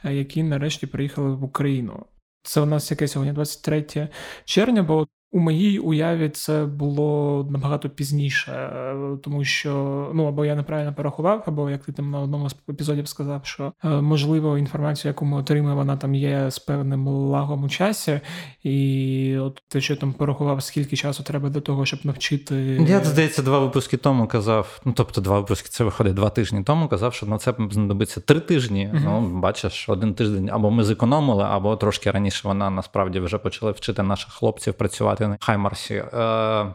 [0.03, 2.05] які нарешті приїхали в Україну.
[2.43, 4.09] Це у нас яке сьогодні 23
[4.45, 9.71] червня, бо у моїй уяві це було набагато пізніше, е, тому що
[10.13, 13.73] ну або я неправильно порахував, або як ти там на одному з епізодів сказав, що
[13.83, 18.19] е, можливо інформацію, яку ми отримуємо, вона там є з певним лагом у часі,
[18.63, 22.55] і от те, що там порахував, скільки часу треба для того, щоб навчити.
[22.87, 24.81] Я здається, два випуски тому казав.
[24.85, 26.87] Ну тобто, два випуски це виходить два тижні тому.
[26.87, 28.89] Казав, що на це знадобиться три тижні.
[28.93, 33.71] uh Ну бачиш, один тиждень або ми зекономили, або трошки раніше вона насправді вже почали
[33.71, 35.95] вчити наших хлопців працювати на Хаймарсі.
[35.95, 36.73] Е,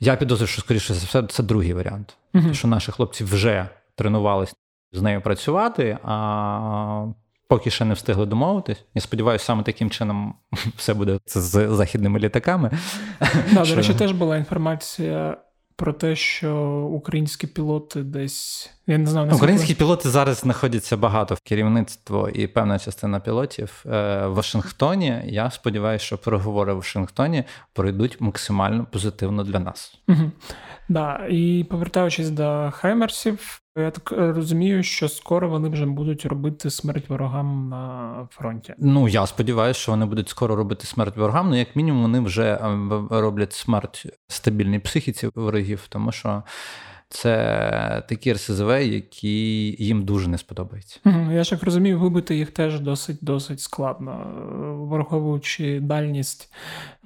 [0.00, 2.16] Я підозрюю, що, скоріше за все, це другий варіант.
[2.34, 2.42] Угу.
[2.42, 4.54] Тому що наші хлопці вже тренувалися
[4.92, 7.06] з нею працювати, а
[7.48, 8.84] поки ще не встигли домовитись.
[8.94, 10.34] Я сподіваюся, саме таким чином
[10.76, 12.70] все буде з західними літаками.
[13.52, 15.36] Да, До речі, теж була інформація
[15.82, 16.56] про те, що
[16.92, 18.70] українські пілоти десь.
[18.86, 24.26] Я не знаю, Українські пілоти зараз знаходяться багато в керівництво і певна частина пілотів е,
[24.26, 25.22] в Вашингтоні.
[25.24, 29.98] Я сподіваюся, що переговори в Вашингтоні пройдуть максимально позитивно для нас.
[30.08, 30.30] Угу.
[30.88, 36.70] Да, і повертаючись до Хаймерсів, я так е, розумію, що скоро вони вже будуть робити
[36.70, 38.74] смерть ворогам на фронті.
[38.78, 41.50] Ну я сподіваюся, що вони будуть скоро робити смерть ворогам.
[41.50, 46.42] Ну як мінімум, вони вже ем, роблять смерть стабільній психіці ворогів, тому що.
[47.14, 49.38] Це такі РСЗВ, які
[49.84, 51.00] їм дуже не сподобаються.
[51.30, 54.26] Я ж як розумію, вибити їх теж досить досить складно,
[54.90, 56.52] враховуючи дальність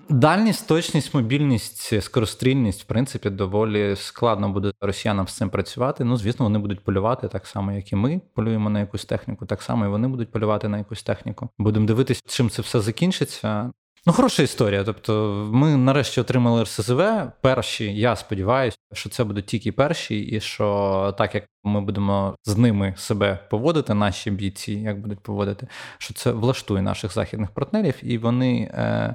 [0.08, 6.04] Дальність, точність, мобільність, скорострільність, в принципі, доволі складно буде росіянам з цим працювати.
[6.04, 9.62] Ну, звісно, вони будуть полювати так само, як і ми полюємо на якусь техніку, так
[9.62, 11.48] само і вони будуть полювати на якусь техніку.
[11.58, 13.70] Будемо дивитися, чим це все закінчиться.
[14.06, 14.84] Ну, хороша історія.
[14.84, 17.02] Тобто, ми нарешті отримали РСЗВ.
[17.40, 22.56] Перші, я сподіваюся, що це будуть тільки перші, і що так як ми будемо з
[22.56, 28.18] ними себе поводити, наші бійці, як будуть поводити, що це влаштує наших західних партнерів, і
[28.18, 28.70] вони.
[28.74, 29.14] Е-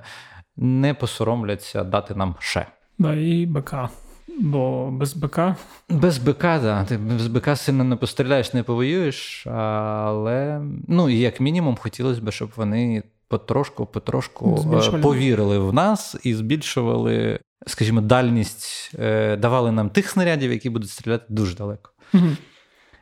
[0.61, 2.65] не посоромляться дати нам ще.
[2.99, 3.75] Да, і БК.
[4.39, 5.39] Бо без БК.
[5.89, 6.85] Без БК, да.
[6.85, 12.51] Ти без БК сильно не постріляєш, не повоюєш, але ну, як мінімум, хотілося б, щоб
[12.55, 20.51] вони потрошку-потрошку е, повірили в нас і збільшували, скажімо, дальність, е, давали нам тих снарядів,
[20.51, 21.91] які будуть стріляти дуже далеко.
[22.13, 22.27] Угу.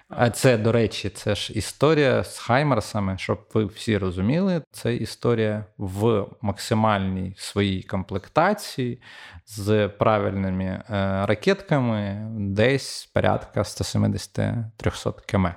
[0.09, 5.65] А це, до речі, це ж історія з Хаймерсами, щоб ви всі розуміли, це історія
[5.77, 9.01] в максимальній своїй комплектації
[9.45, 10.83] з правильними е,
[11.25, 15.47] ракетками, десь порядка 170-300 км.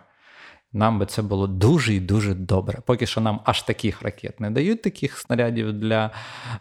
[0.72, 2.78] Нам би це було дуже і дуже добре.
[2.86, 6.11] Поки що нам аж таких ракет не дають, таких снарядів для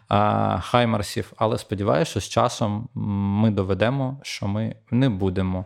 [0.08, 5.64] а, Хаймерсів, але сподіваюся, що з часом ми доведемо, що ми не будемо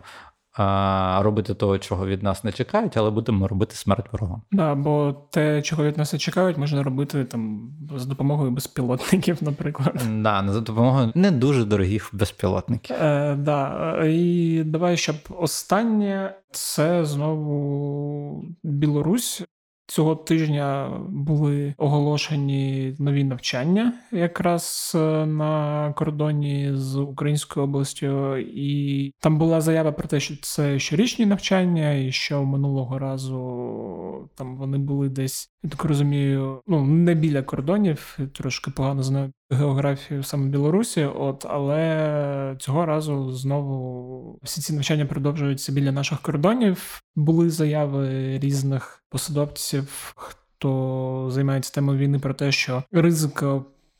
[1.22, 4.42] робити того, чого від нас не чекають, але будемо робити смерть ворогам.
[4.52, 10.02] Да, бо те, чого від нас не чекають, можна робити там за допомогою безпілотників, наприклад.
[10.10, 12.96] Да, за допомогою не дуже дорогих безпілотників.
[12.96, 13.96] Е, да.
[14.06, 19.44] І давай, щоб останнє це знову Білорусь.
[19.86, 29.38] Цього тижня були оголошені нові навчання якраз е, на кордоні з Українською областю, і там
[29.38, 35.08] була заява про те, що це щорічні навчання, і що минулого разу там вони були
[35.08, 41.46] десь, я так розумію, ну не біля кордонів, трошки погано знаю географію саме Білорусі, от
[41.48, 47.00] але цього разу знову всі ці навчання продовжуються біля наших кордонів.
[47.16, 53.44] Були заяви різних посадовців, хто займається темою війни про те, що ризик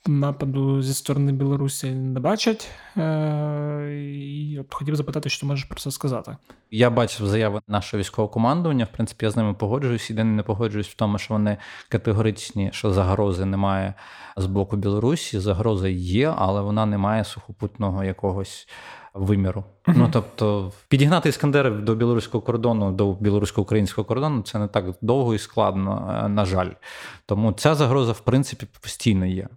[0.09, 2.71] нападу зі сторони Білорусі не бачать.
[2.97, 6.37] Е, і от хотів запитати, що ти можеш про це сказати.
[6.71, 8.85] Я бачив заяви нашого військового командування.
[8.85, 10.11] В принципі, я з ними погоджуюсь.
[10.11, 11.57] Єдине не погоджуюсь в тому, що вони
[11.89, 13.95] категоричні, що загрози немає
[14.37, 15.41] з боку Білорусі.
[15.41, 18.69] Загроза є, але вона не має сухопутного якогось
[19.17, 19.65] виміру.
[19.87, 25.39] Ну тобто, підігнати іскандерів до білоруського кордону, до білорусько-українського кордону це не так довго і
[25.39, 26.71] складно, е, на жаль.
[27.27, 29.49] Тому ця загроза, в принципі, постійно є.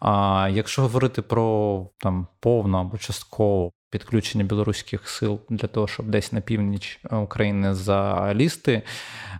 [0.00, 6.32] А якщо говорити про там повну або частково підключення білоруських сил для того, щоб десь
[6.32, 8.82] на північ України залізти,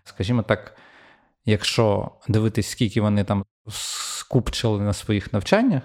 [0.05, 0.77] скажімо так,
[1.45, 5.83] якщо дивитись, скільки вони там скупчили на своїх навчаннях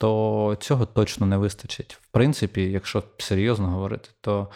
[0.00, 1.98] то цього точно не вистачить.
[2.02, 4.48] В принципі, якщо серйозно говорити, то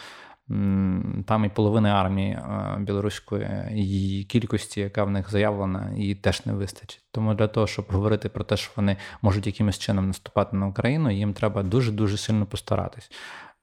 [1.25, 6.53] там і половини армії е, білоруської і кількості, яка в них заявлена, її теж не
[6.53, 7.01] вистачить.
[7.11, 11.11] Тому для того, щоб говорити про те, що вони можуть якимось чином наступати на Україну,
[11.11, 13.11] їм треба дуже дуже сильно постаратись.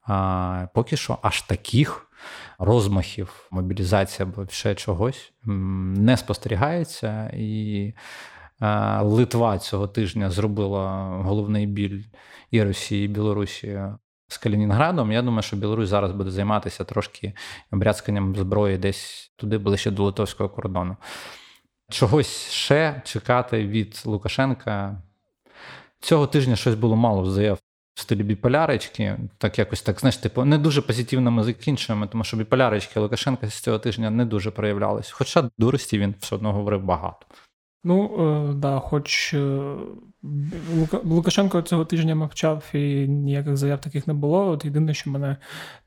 [0.02, 2.06] А поки що аж таких
[2.58, 7.92] розмахів мобілізації або ще чогось не спостерігається і.
[9.02, 12.02] Литва цього тижня зробила головний біль
[12.50, 13.80] і Росії, і Білорусі
[14.28, 15.12] з Калінінградом.
[15.12, 17.32] Я думаю, що Білорусь зараз буде займатися трошки
[17.70, 20.96] бряцканням зброї десь туди ближче до литовського кордону.
[21.90, 25.02] Чогось ще чекати від Лукашенка.
[26.00, 27.58] Цього тижня щось було мало заяв
[27.94, 32.36] в стилі біполярочки, так якось так, знаєш, типу, не дуже позитивно ми закінчуємо, тому що
[32.36, 35.10] біполярочки Лукашенка з цього тижня не дуже проявлялись.
[35.10, 37.26] Хоча дурості він все одно говорив багато.
[37.84, 38.04] Ну,
[38.50, 39.76] е, да, хоч е,
[41.04, 44.46] Лукашенко цього тижня мовчав і ніяких заяв таких не було.
[44.46, 45.36] От єдине, що мене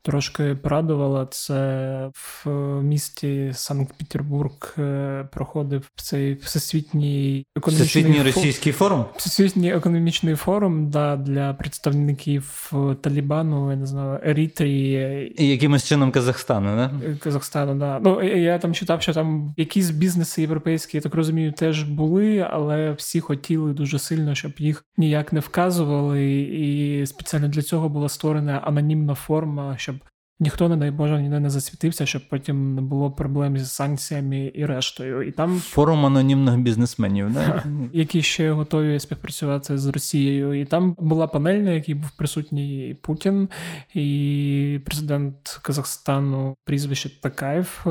[0.02, 2.50] трошки порадувало, це в
[2.82, 9.04] місті Санкт-Петербург е, проходив цей всесвітній економічний Всесвітній російський форум.
[9.16, 16.76] Всесвітній економічний форум да, для представників Талібану, я не знаю, Ерітрії і якимось чином Казахстану,
[16.76, 17.16] не?
[17.16, 18.00] Казахстану, да.
[18.02, 22.92] Ну я там читав, що там якісь бізнеси європейські, я так розумію, теж були, але
[22.92, 28.58] всі хотіли дуже сильно, щоб їх ніяк не вказували, і спеціально для цього була створена
[28.58, 29.96] анонімна форма, щоб
[30.40, 34.66] ніхто, не дай Боже, ніде не засвітився, щоб потім не було проблем з санкціями і
[34.66, 35.22] рештою.
[35.22, 37.64] І там форум анонімних бізнесменів, да?
[37.92, 40.60] які ще готові співпрацювати з Росією.
[40.60, 43.48] І там була панель, на якій був присутній Путін
[43.94, 47.84] і президент Казахстану, прізвище Такаєв.
[47.86, 47.90] Е,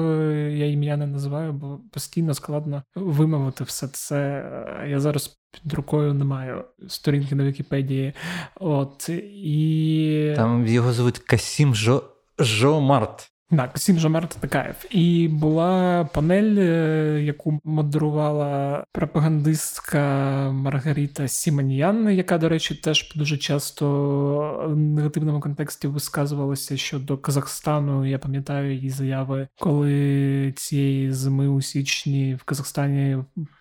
[0.57, 4.45] я ім'я не називаю, бо постійно складно вимовити все це.
[4.89, 5.37] Я зараз.
[5.63, 8.13] Під рукою немає сторінки на Вікіпедії.
[8.55, 12.03] От і там його звуть Касім Жо
[12.39, 13.31] Жомарт.
[13.49, 14.75] Так, Сім Жомарт Такаєв.
[14.91, 20.01] І була панель, е, яку модерувала пропагандистка
[20.51, 23.85] Маргарита Сіманіян, яка, до речі, теж дуже часто
[24.67, 28.05] в негативному контексті висказувалася щодо Казахстану.
[28.05, 33.17] Я пам'ятаю її заяви, коли цієї зими у січні в Казахстані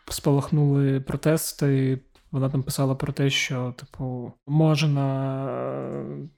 [0.09, 1.99] спалахнули протести.
[2.35, 5.05] Вона там писала про те, що, типу, можна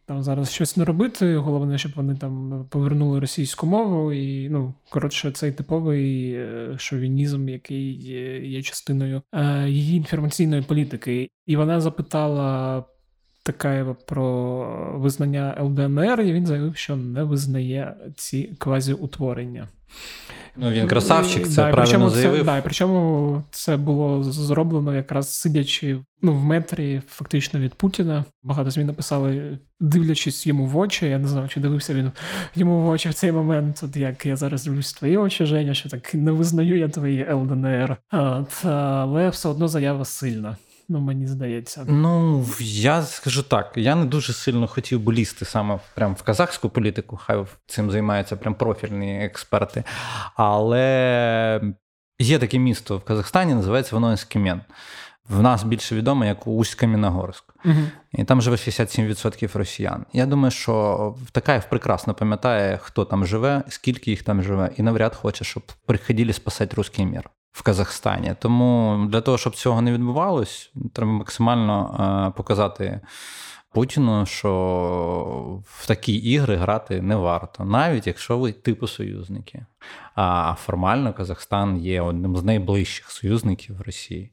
[0.07, 1.37] там зараз щось не робити.
[1.37, 4.13] Головне, щоб вони там повернули російську мову.
[4.13, 7.93] І, ну, коротше, цей типовий е, шовінізм, який
[8.51, 11.29] є частиною е, її інформаційної політики.
[11.47, 12.85] І вона запитала
[13.43, 19.69] Такаєва про визнання ЛДНР, і він заявив, що не визнає ці квазіутворення.
[20.57, 22.39] Ну, Він красавчик, це да, правильно заявив.
[22.39, 28.25] Це, да, причому це було зроблено якраз сидячи ну, в метрі фактично від Путіна.
[28.43, 31.07] Багато змін написали, дивлячись йому в очі.
[31.07, 32.13] Я не знаю, чи дивився він
[32.55, 35.75] йому в очі в цей момент, от як я зараз дивлюсь в твої очі, Женя,
[35.75, 37.97] що так не визнаю я твої ЛДНР.
[38.13, 40.57] От, Але все одно заява сильна
[40.89, 41.85] ну мені здається.
[41.89, 46.69] Ну я скажу так: я не дуже сильно хотів би лізти саме прям в казахську
[46.69, 49.85] політику, хай цим займаються прям профільні експерти.
[50.37, 51.61] Але
[52.19, 54.61] є таке місто в Казахстані, називається воно Оскемен.
[55.29, 57.45] В нас більше відомо як Усть-Каміногорськ.
[57.65, 57.75] Угу.
[58.13, 60.07] І там живе 67% росіян.
[60.13, 65.15] Я думаю, що Токаєв прекрасно пам'ятає, хто там живе, скільки їх там живе, і навряд
[65.15, 68.35] хоче, щоб приходили спасати русський мір в Казахстані.
[68.39, 73.01] Тому для того, щоб цього не відбувалось, треба максимально е, показати
[73.73, 79.67] Путіну, що в такі ігри грати не варто, навіть якщо ви типу союзники.
[80.15, 84.31] А формально Казахстан є одним з найближчих союзників Росії.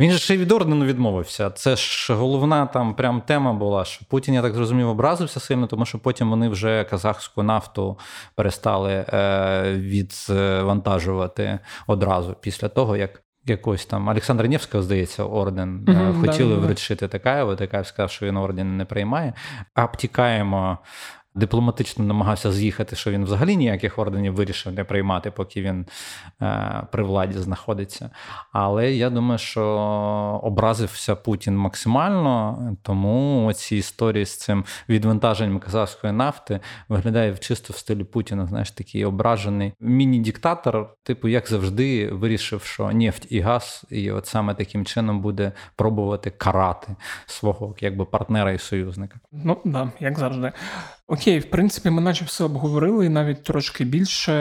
[0.00, 1.50] Він же ще й від ордену відмовився.
[1.50, 5.86] Це ж головна там прям тема була, що Путін, я так зрозумів, образився сильно, тому
[5.86, 7.98] що потім вони вже казахську нафту
[8.34, 16.54] перестали е, відвантажувати одразу після того, як якось там Олександра Невського, здається, орден mm-hmm, хотіли
[16.54, 17.56] да, вручити Такаєву.
[17.56, 19.32] Такаєв сказав, що він орден не приймає.
[19.76, 20.78] Обтікаємо
[21.34, 25.86] дипломатично намагався з'їхати, що він взагалі ніяких орденів вирішив не приймати, поки він
[26.42, 28.10] е, при владі знаходиться.
[28.52, 29.64] Але я думаю, що
[30.42, 38.04] образився Путін максимально, тому ці історії з цим відвантаженням казахської нафти виглядає чисто в стилі
[38.04, 38.46] Путіна.
[38.46, 44.54] Знаєш, такий ображений міні-диктатор, типу, як завжди, вирішив, що нефть і газ, і от саме
[44.54, 49.18] таким чином буде пробувати карати свого якби партнера і союзника.
[49.32, 50.52] Ну да, як завжди.
[51.12, 54.32] Окей, в принципі, ми наче все обговорили, і навіть трошки більше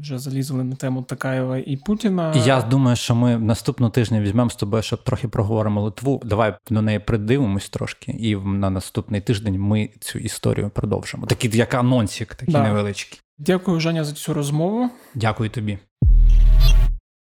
[0.00, 2.34] вже залізли на тему Такаєва і Путіна.
[2.44, 6.22] Я думаю, що ми наступного тижня візьмемо з тобою, щоб трохи проговоримо Литву.
[6.24, 11.26] Давай до неї придивимось трошки, і на наступний тиждень ми цю історію продовжимо.
[11.26, 12.62] Такий як анонсик, такий да.
[12.62, 13.20] невеличкий.
[13.38, 14.90] Дякую, Женя, за цю розмову.
[15.14, 15.78] Дякую тобі.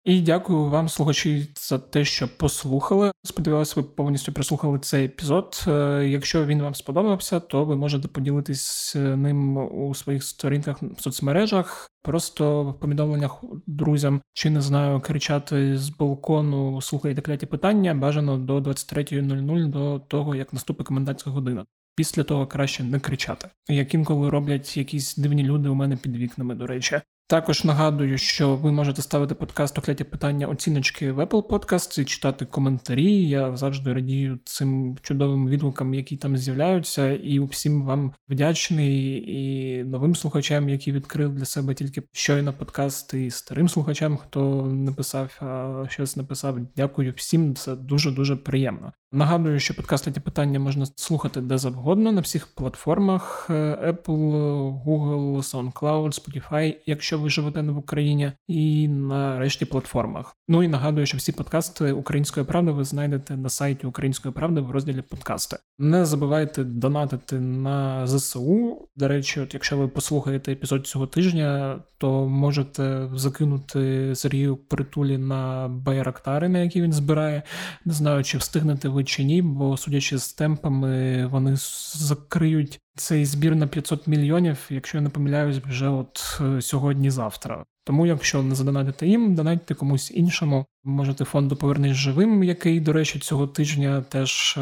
[0.07, 3.13] І дякую вам, слухачі, за те, що послухали.
[3.25, 5.65] Сподіваюся, ви повністю прислухали цей епізод.
[5.69, 11.91] Е, якщо він вам сподобався, то ви можете поділитись ним у своїх сторінках в соцмережах.
[12.03, 17.95] Просто в повідомленнях друзям чи не знаю, кричати з балкону слухайте кляті питання.
[17.95, 21.65] Бажано до 23.00 до того, як наступить комендантська година.
[21.97, 26.55] Після того краще не кричати, як інколи роблять якісь дивні люди у мене під вікнами.
[26.55, 32.01] До речі, також нагадую, що ви можете ставити подкаст «Окляті питання оціночки в Apple Podcast
[32.01, 33.29] і читати коментарі.
[33.29, 40.17] Я завжди радію цим чудовим відгукам, які там з'являються, і всім вам вдячний і новим
[40.17, 45.85] слухачам, які відкрили для себе тільки щойно подкаст, і старим слухачам, хто не писав, а
[45.89, 46.59] щось написав.
[46.77, 47.55] Дякую всім.
[47.55, 48.93] Це дуже дуже приємно.
[49.13, 55.73] Нагадую, що подкаст «Ті питання можна слухати де завгодно на всіх платформах: Apple, Google, SoundCloud,
[56.07, 60.37] Spotify, якщо ви живете не в Україні, і на решті платформах.
[60.49, 64.71] Ну і нагадую, що всі подкасти Української правди ви знайдете на сайті Української правди в
[64.71, 65.57] розділі подкасти.
[65.79, 68.89] Не забувайте донатити на ЗСУ.
[68.97, 75.69] До речі, от якщо ви послухаєте епізод цього тижня, то можете закинути Сергію притулі на
[75.69, 77.43] байрактари, на які він збирає.
[77.85, 81.55] Не знаю, чи встигнете ви чи ні, бо судячи з темпами, вони
[81.97, 87.65] закриють цей збір на 500 мільйонів, якщо я не помиляюсь, вже от е, сьогодні-завтра.
[87.85, 90.67] Тому, якщо не задонатите їм, донатьте комусь іншому.
[90.85, 94.61] Можете фонду Повернись живим, який, до речі, цього тижня теж е,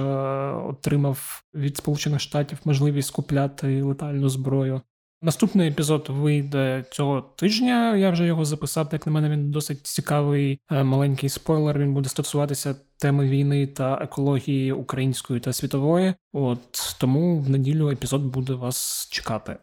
[0.68, 4.80] отримав від Сполучених Штатів можливість купляти летальну зброю.
[5.22, 7.96] Наступний епізод вийде цього тижня.
[7.96, 8.88] Я вже його записав.
[8.92, 11.78] Як на мене, він досить цікавий, е, маленький спойлер.
[11.78, 16.14] Він буде стосуватися теми війни та екології української та світової.
[16.32, 19.56] От тому в неділю епізод буде вас чекати.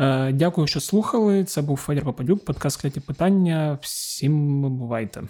[0.00, 1.44] Е, Дякую, що слухали.
[1.44, 3.78] Це був Федір Попадюк, подкаст «Кляті питання.
[3.82, 5.22] Всім бувайте.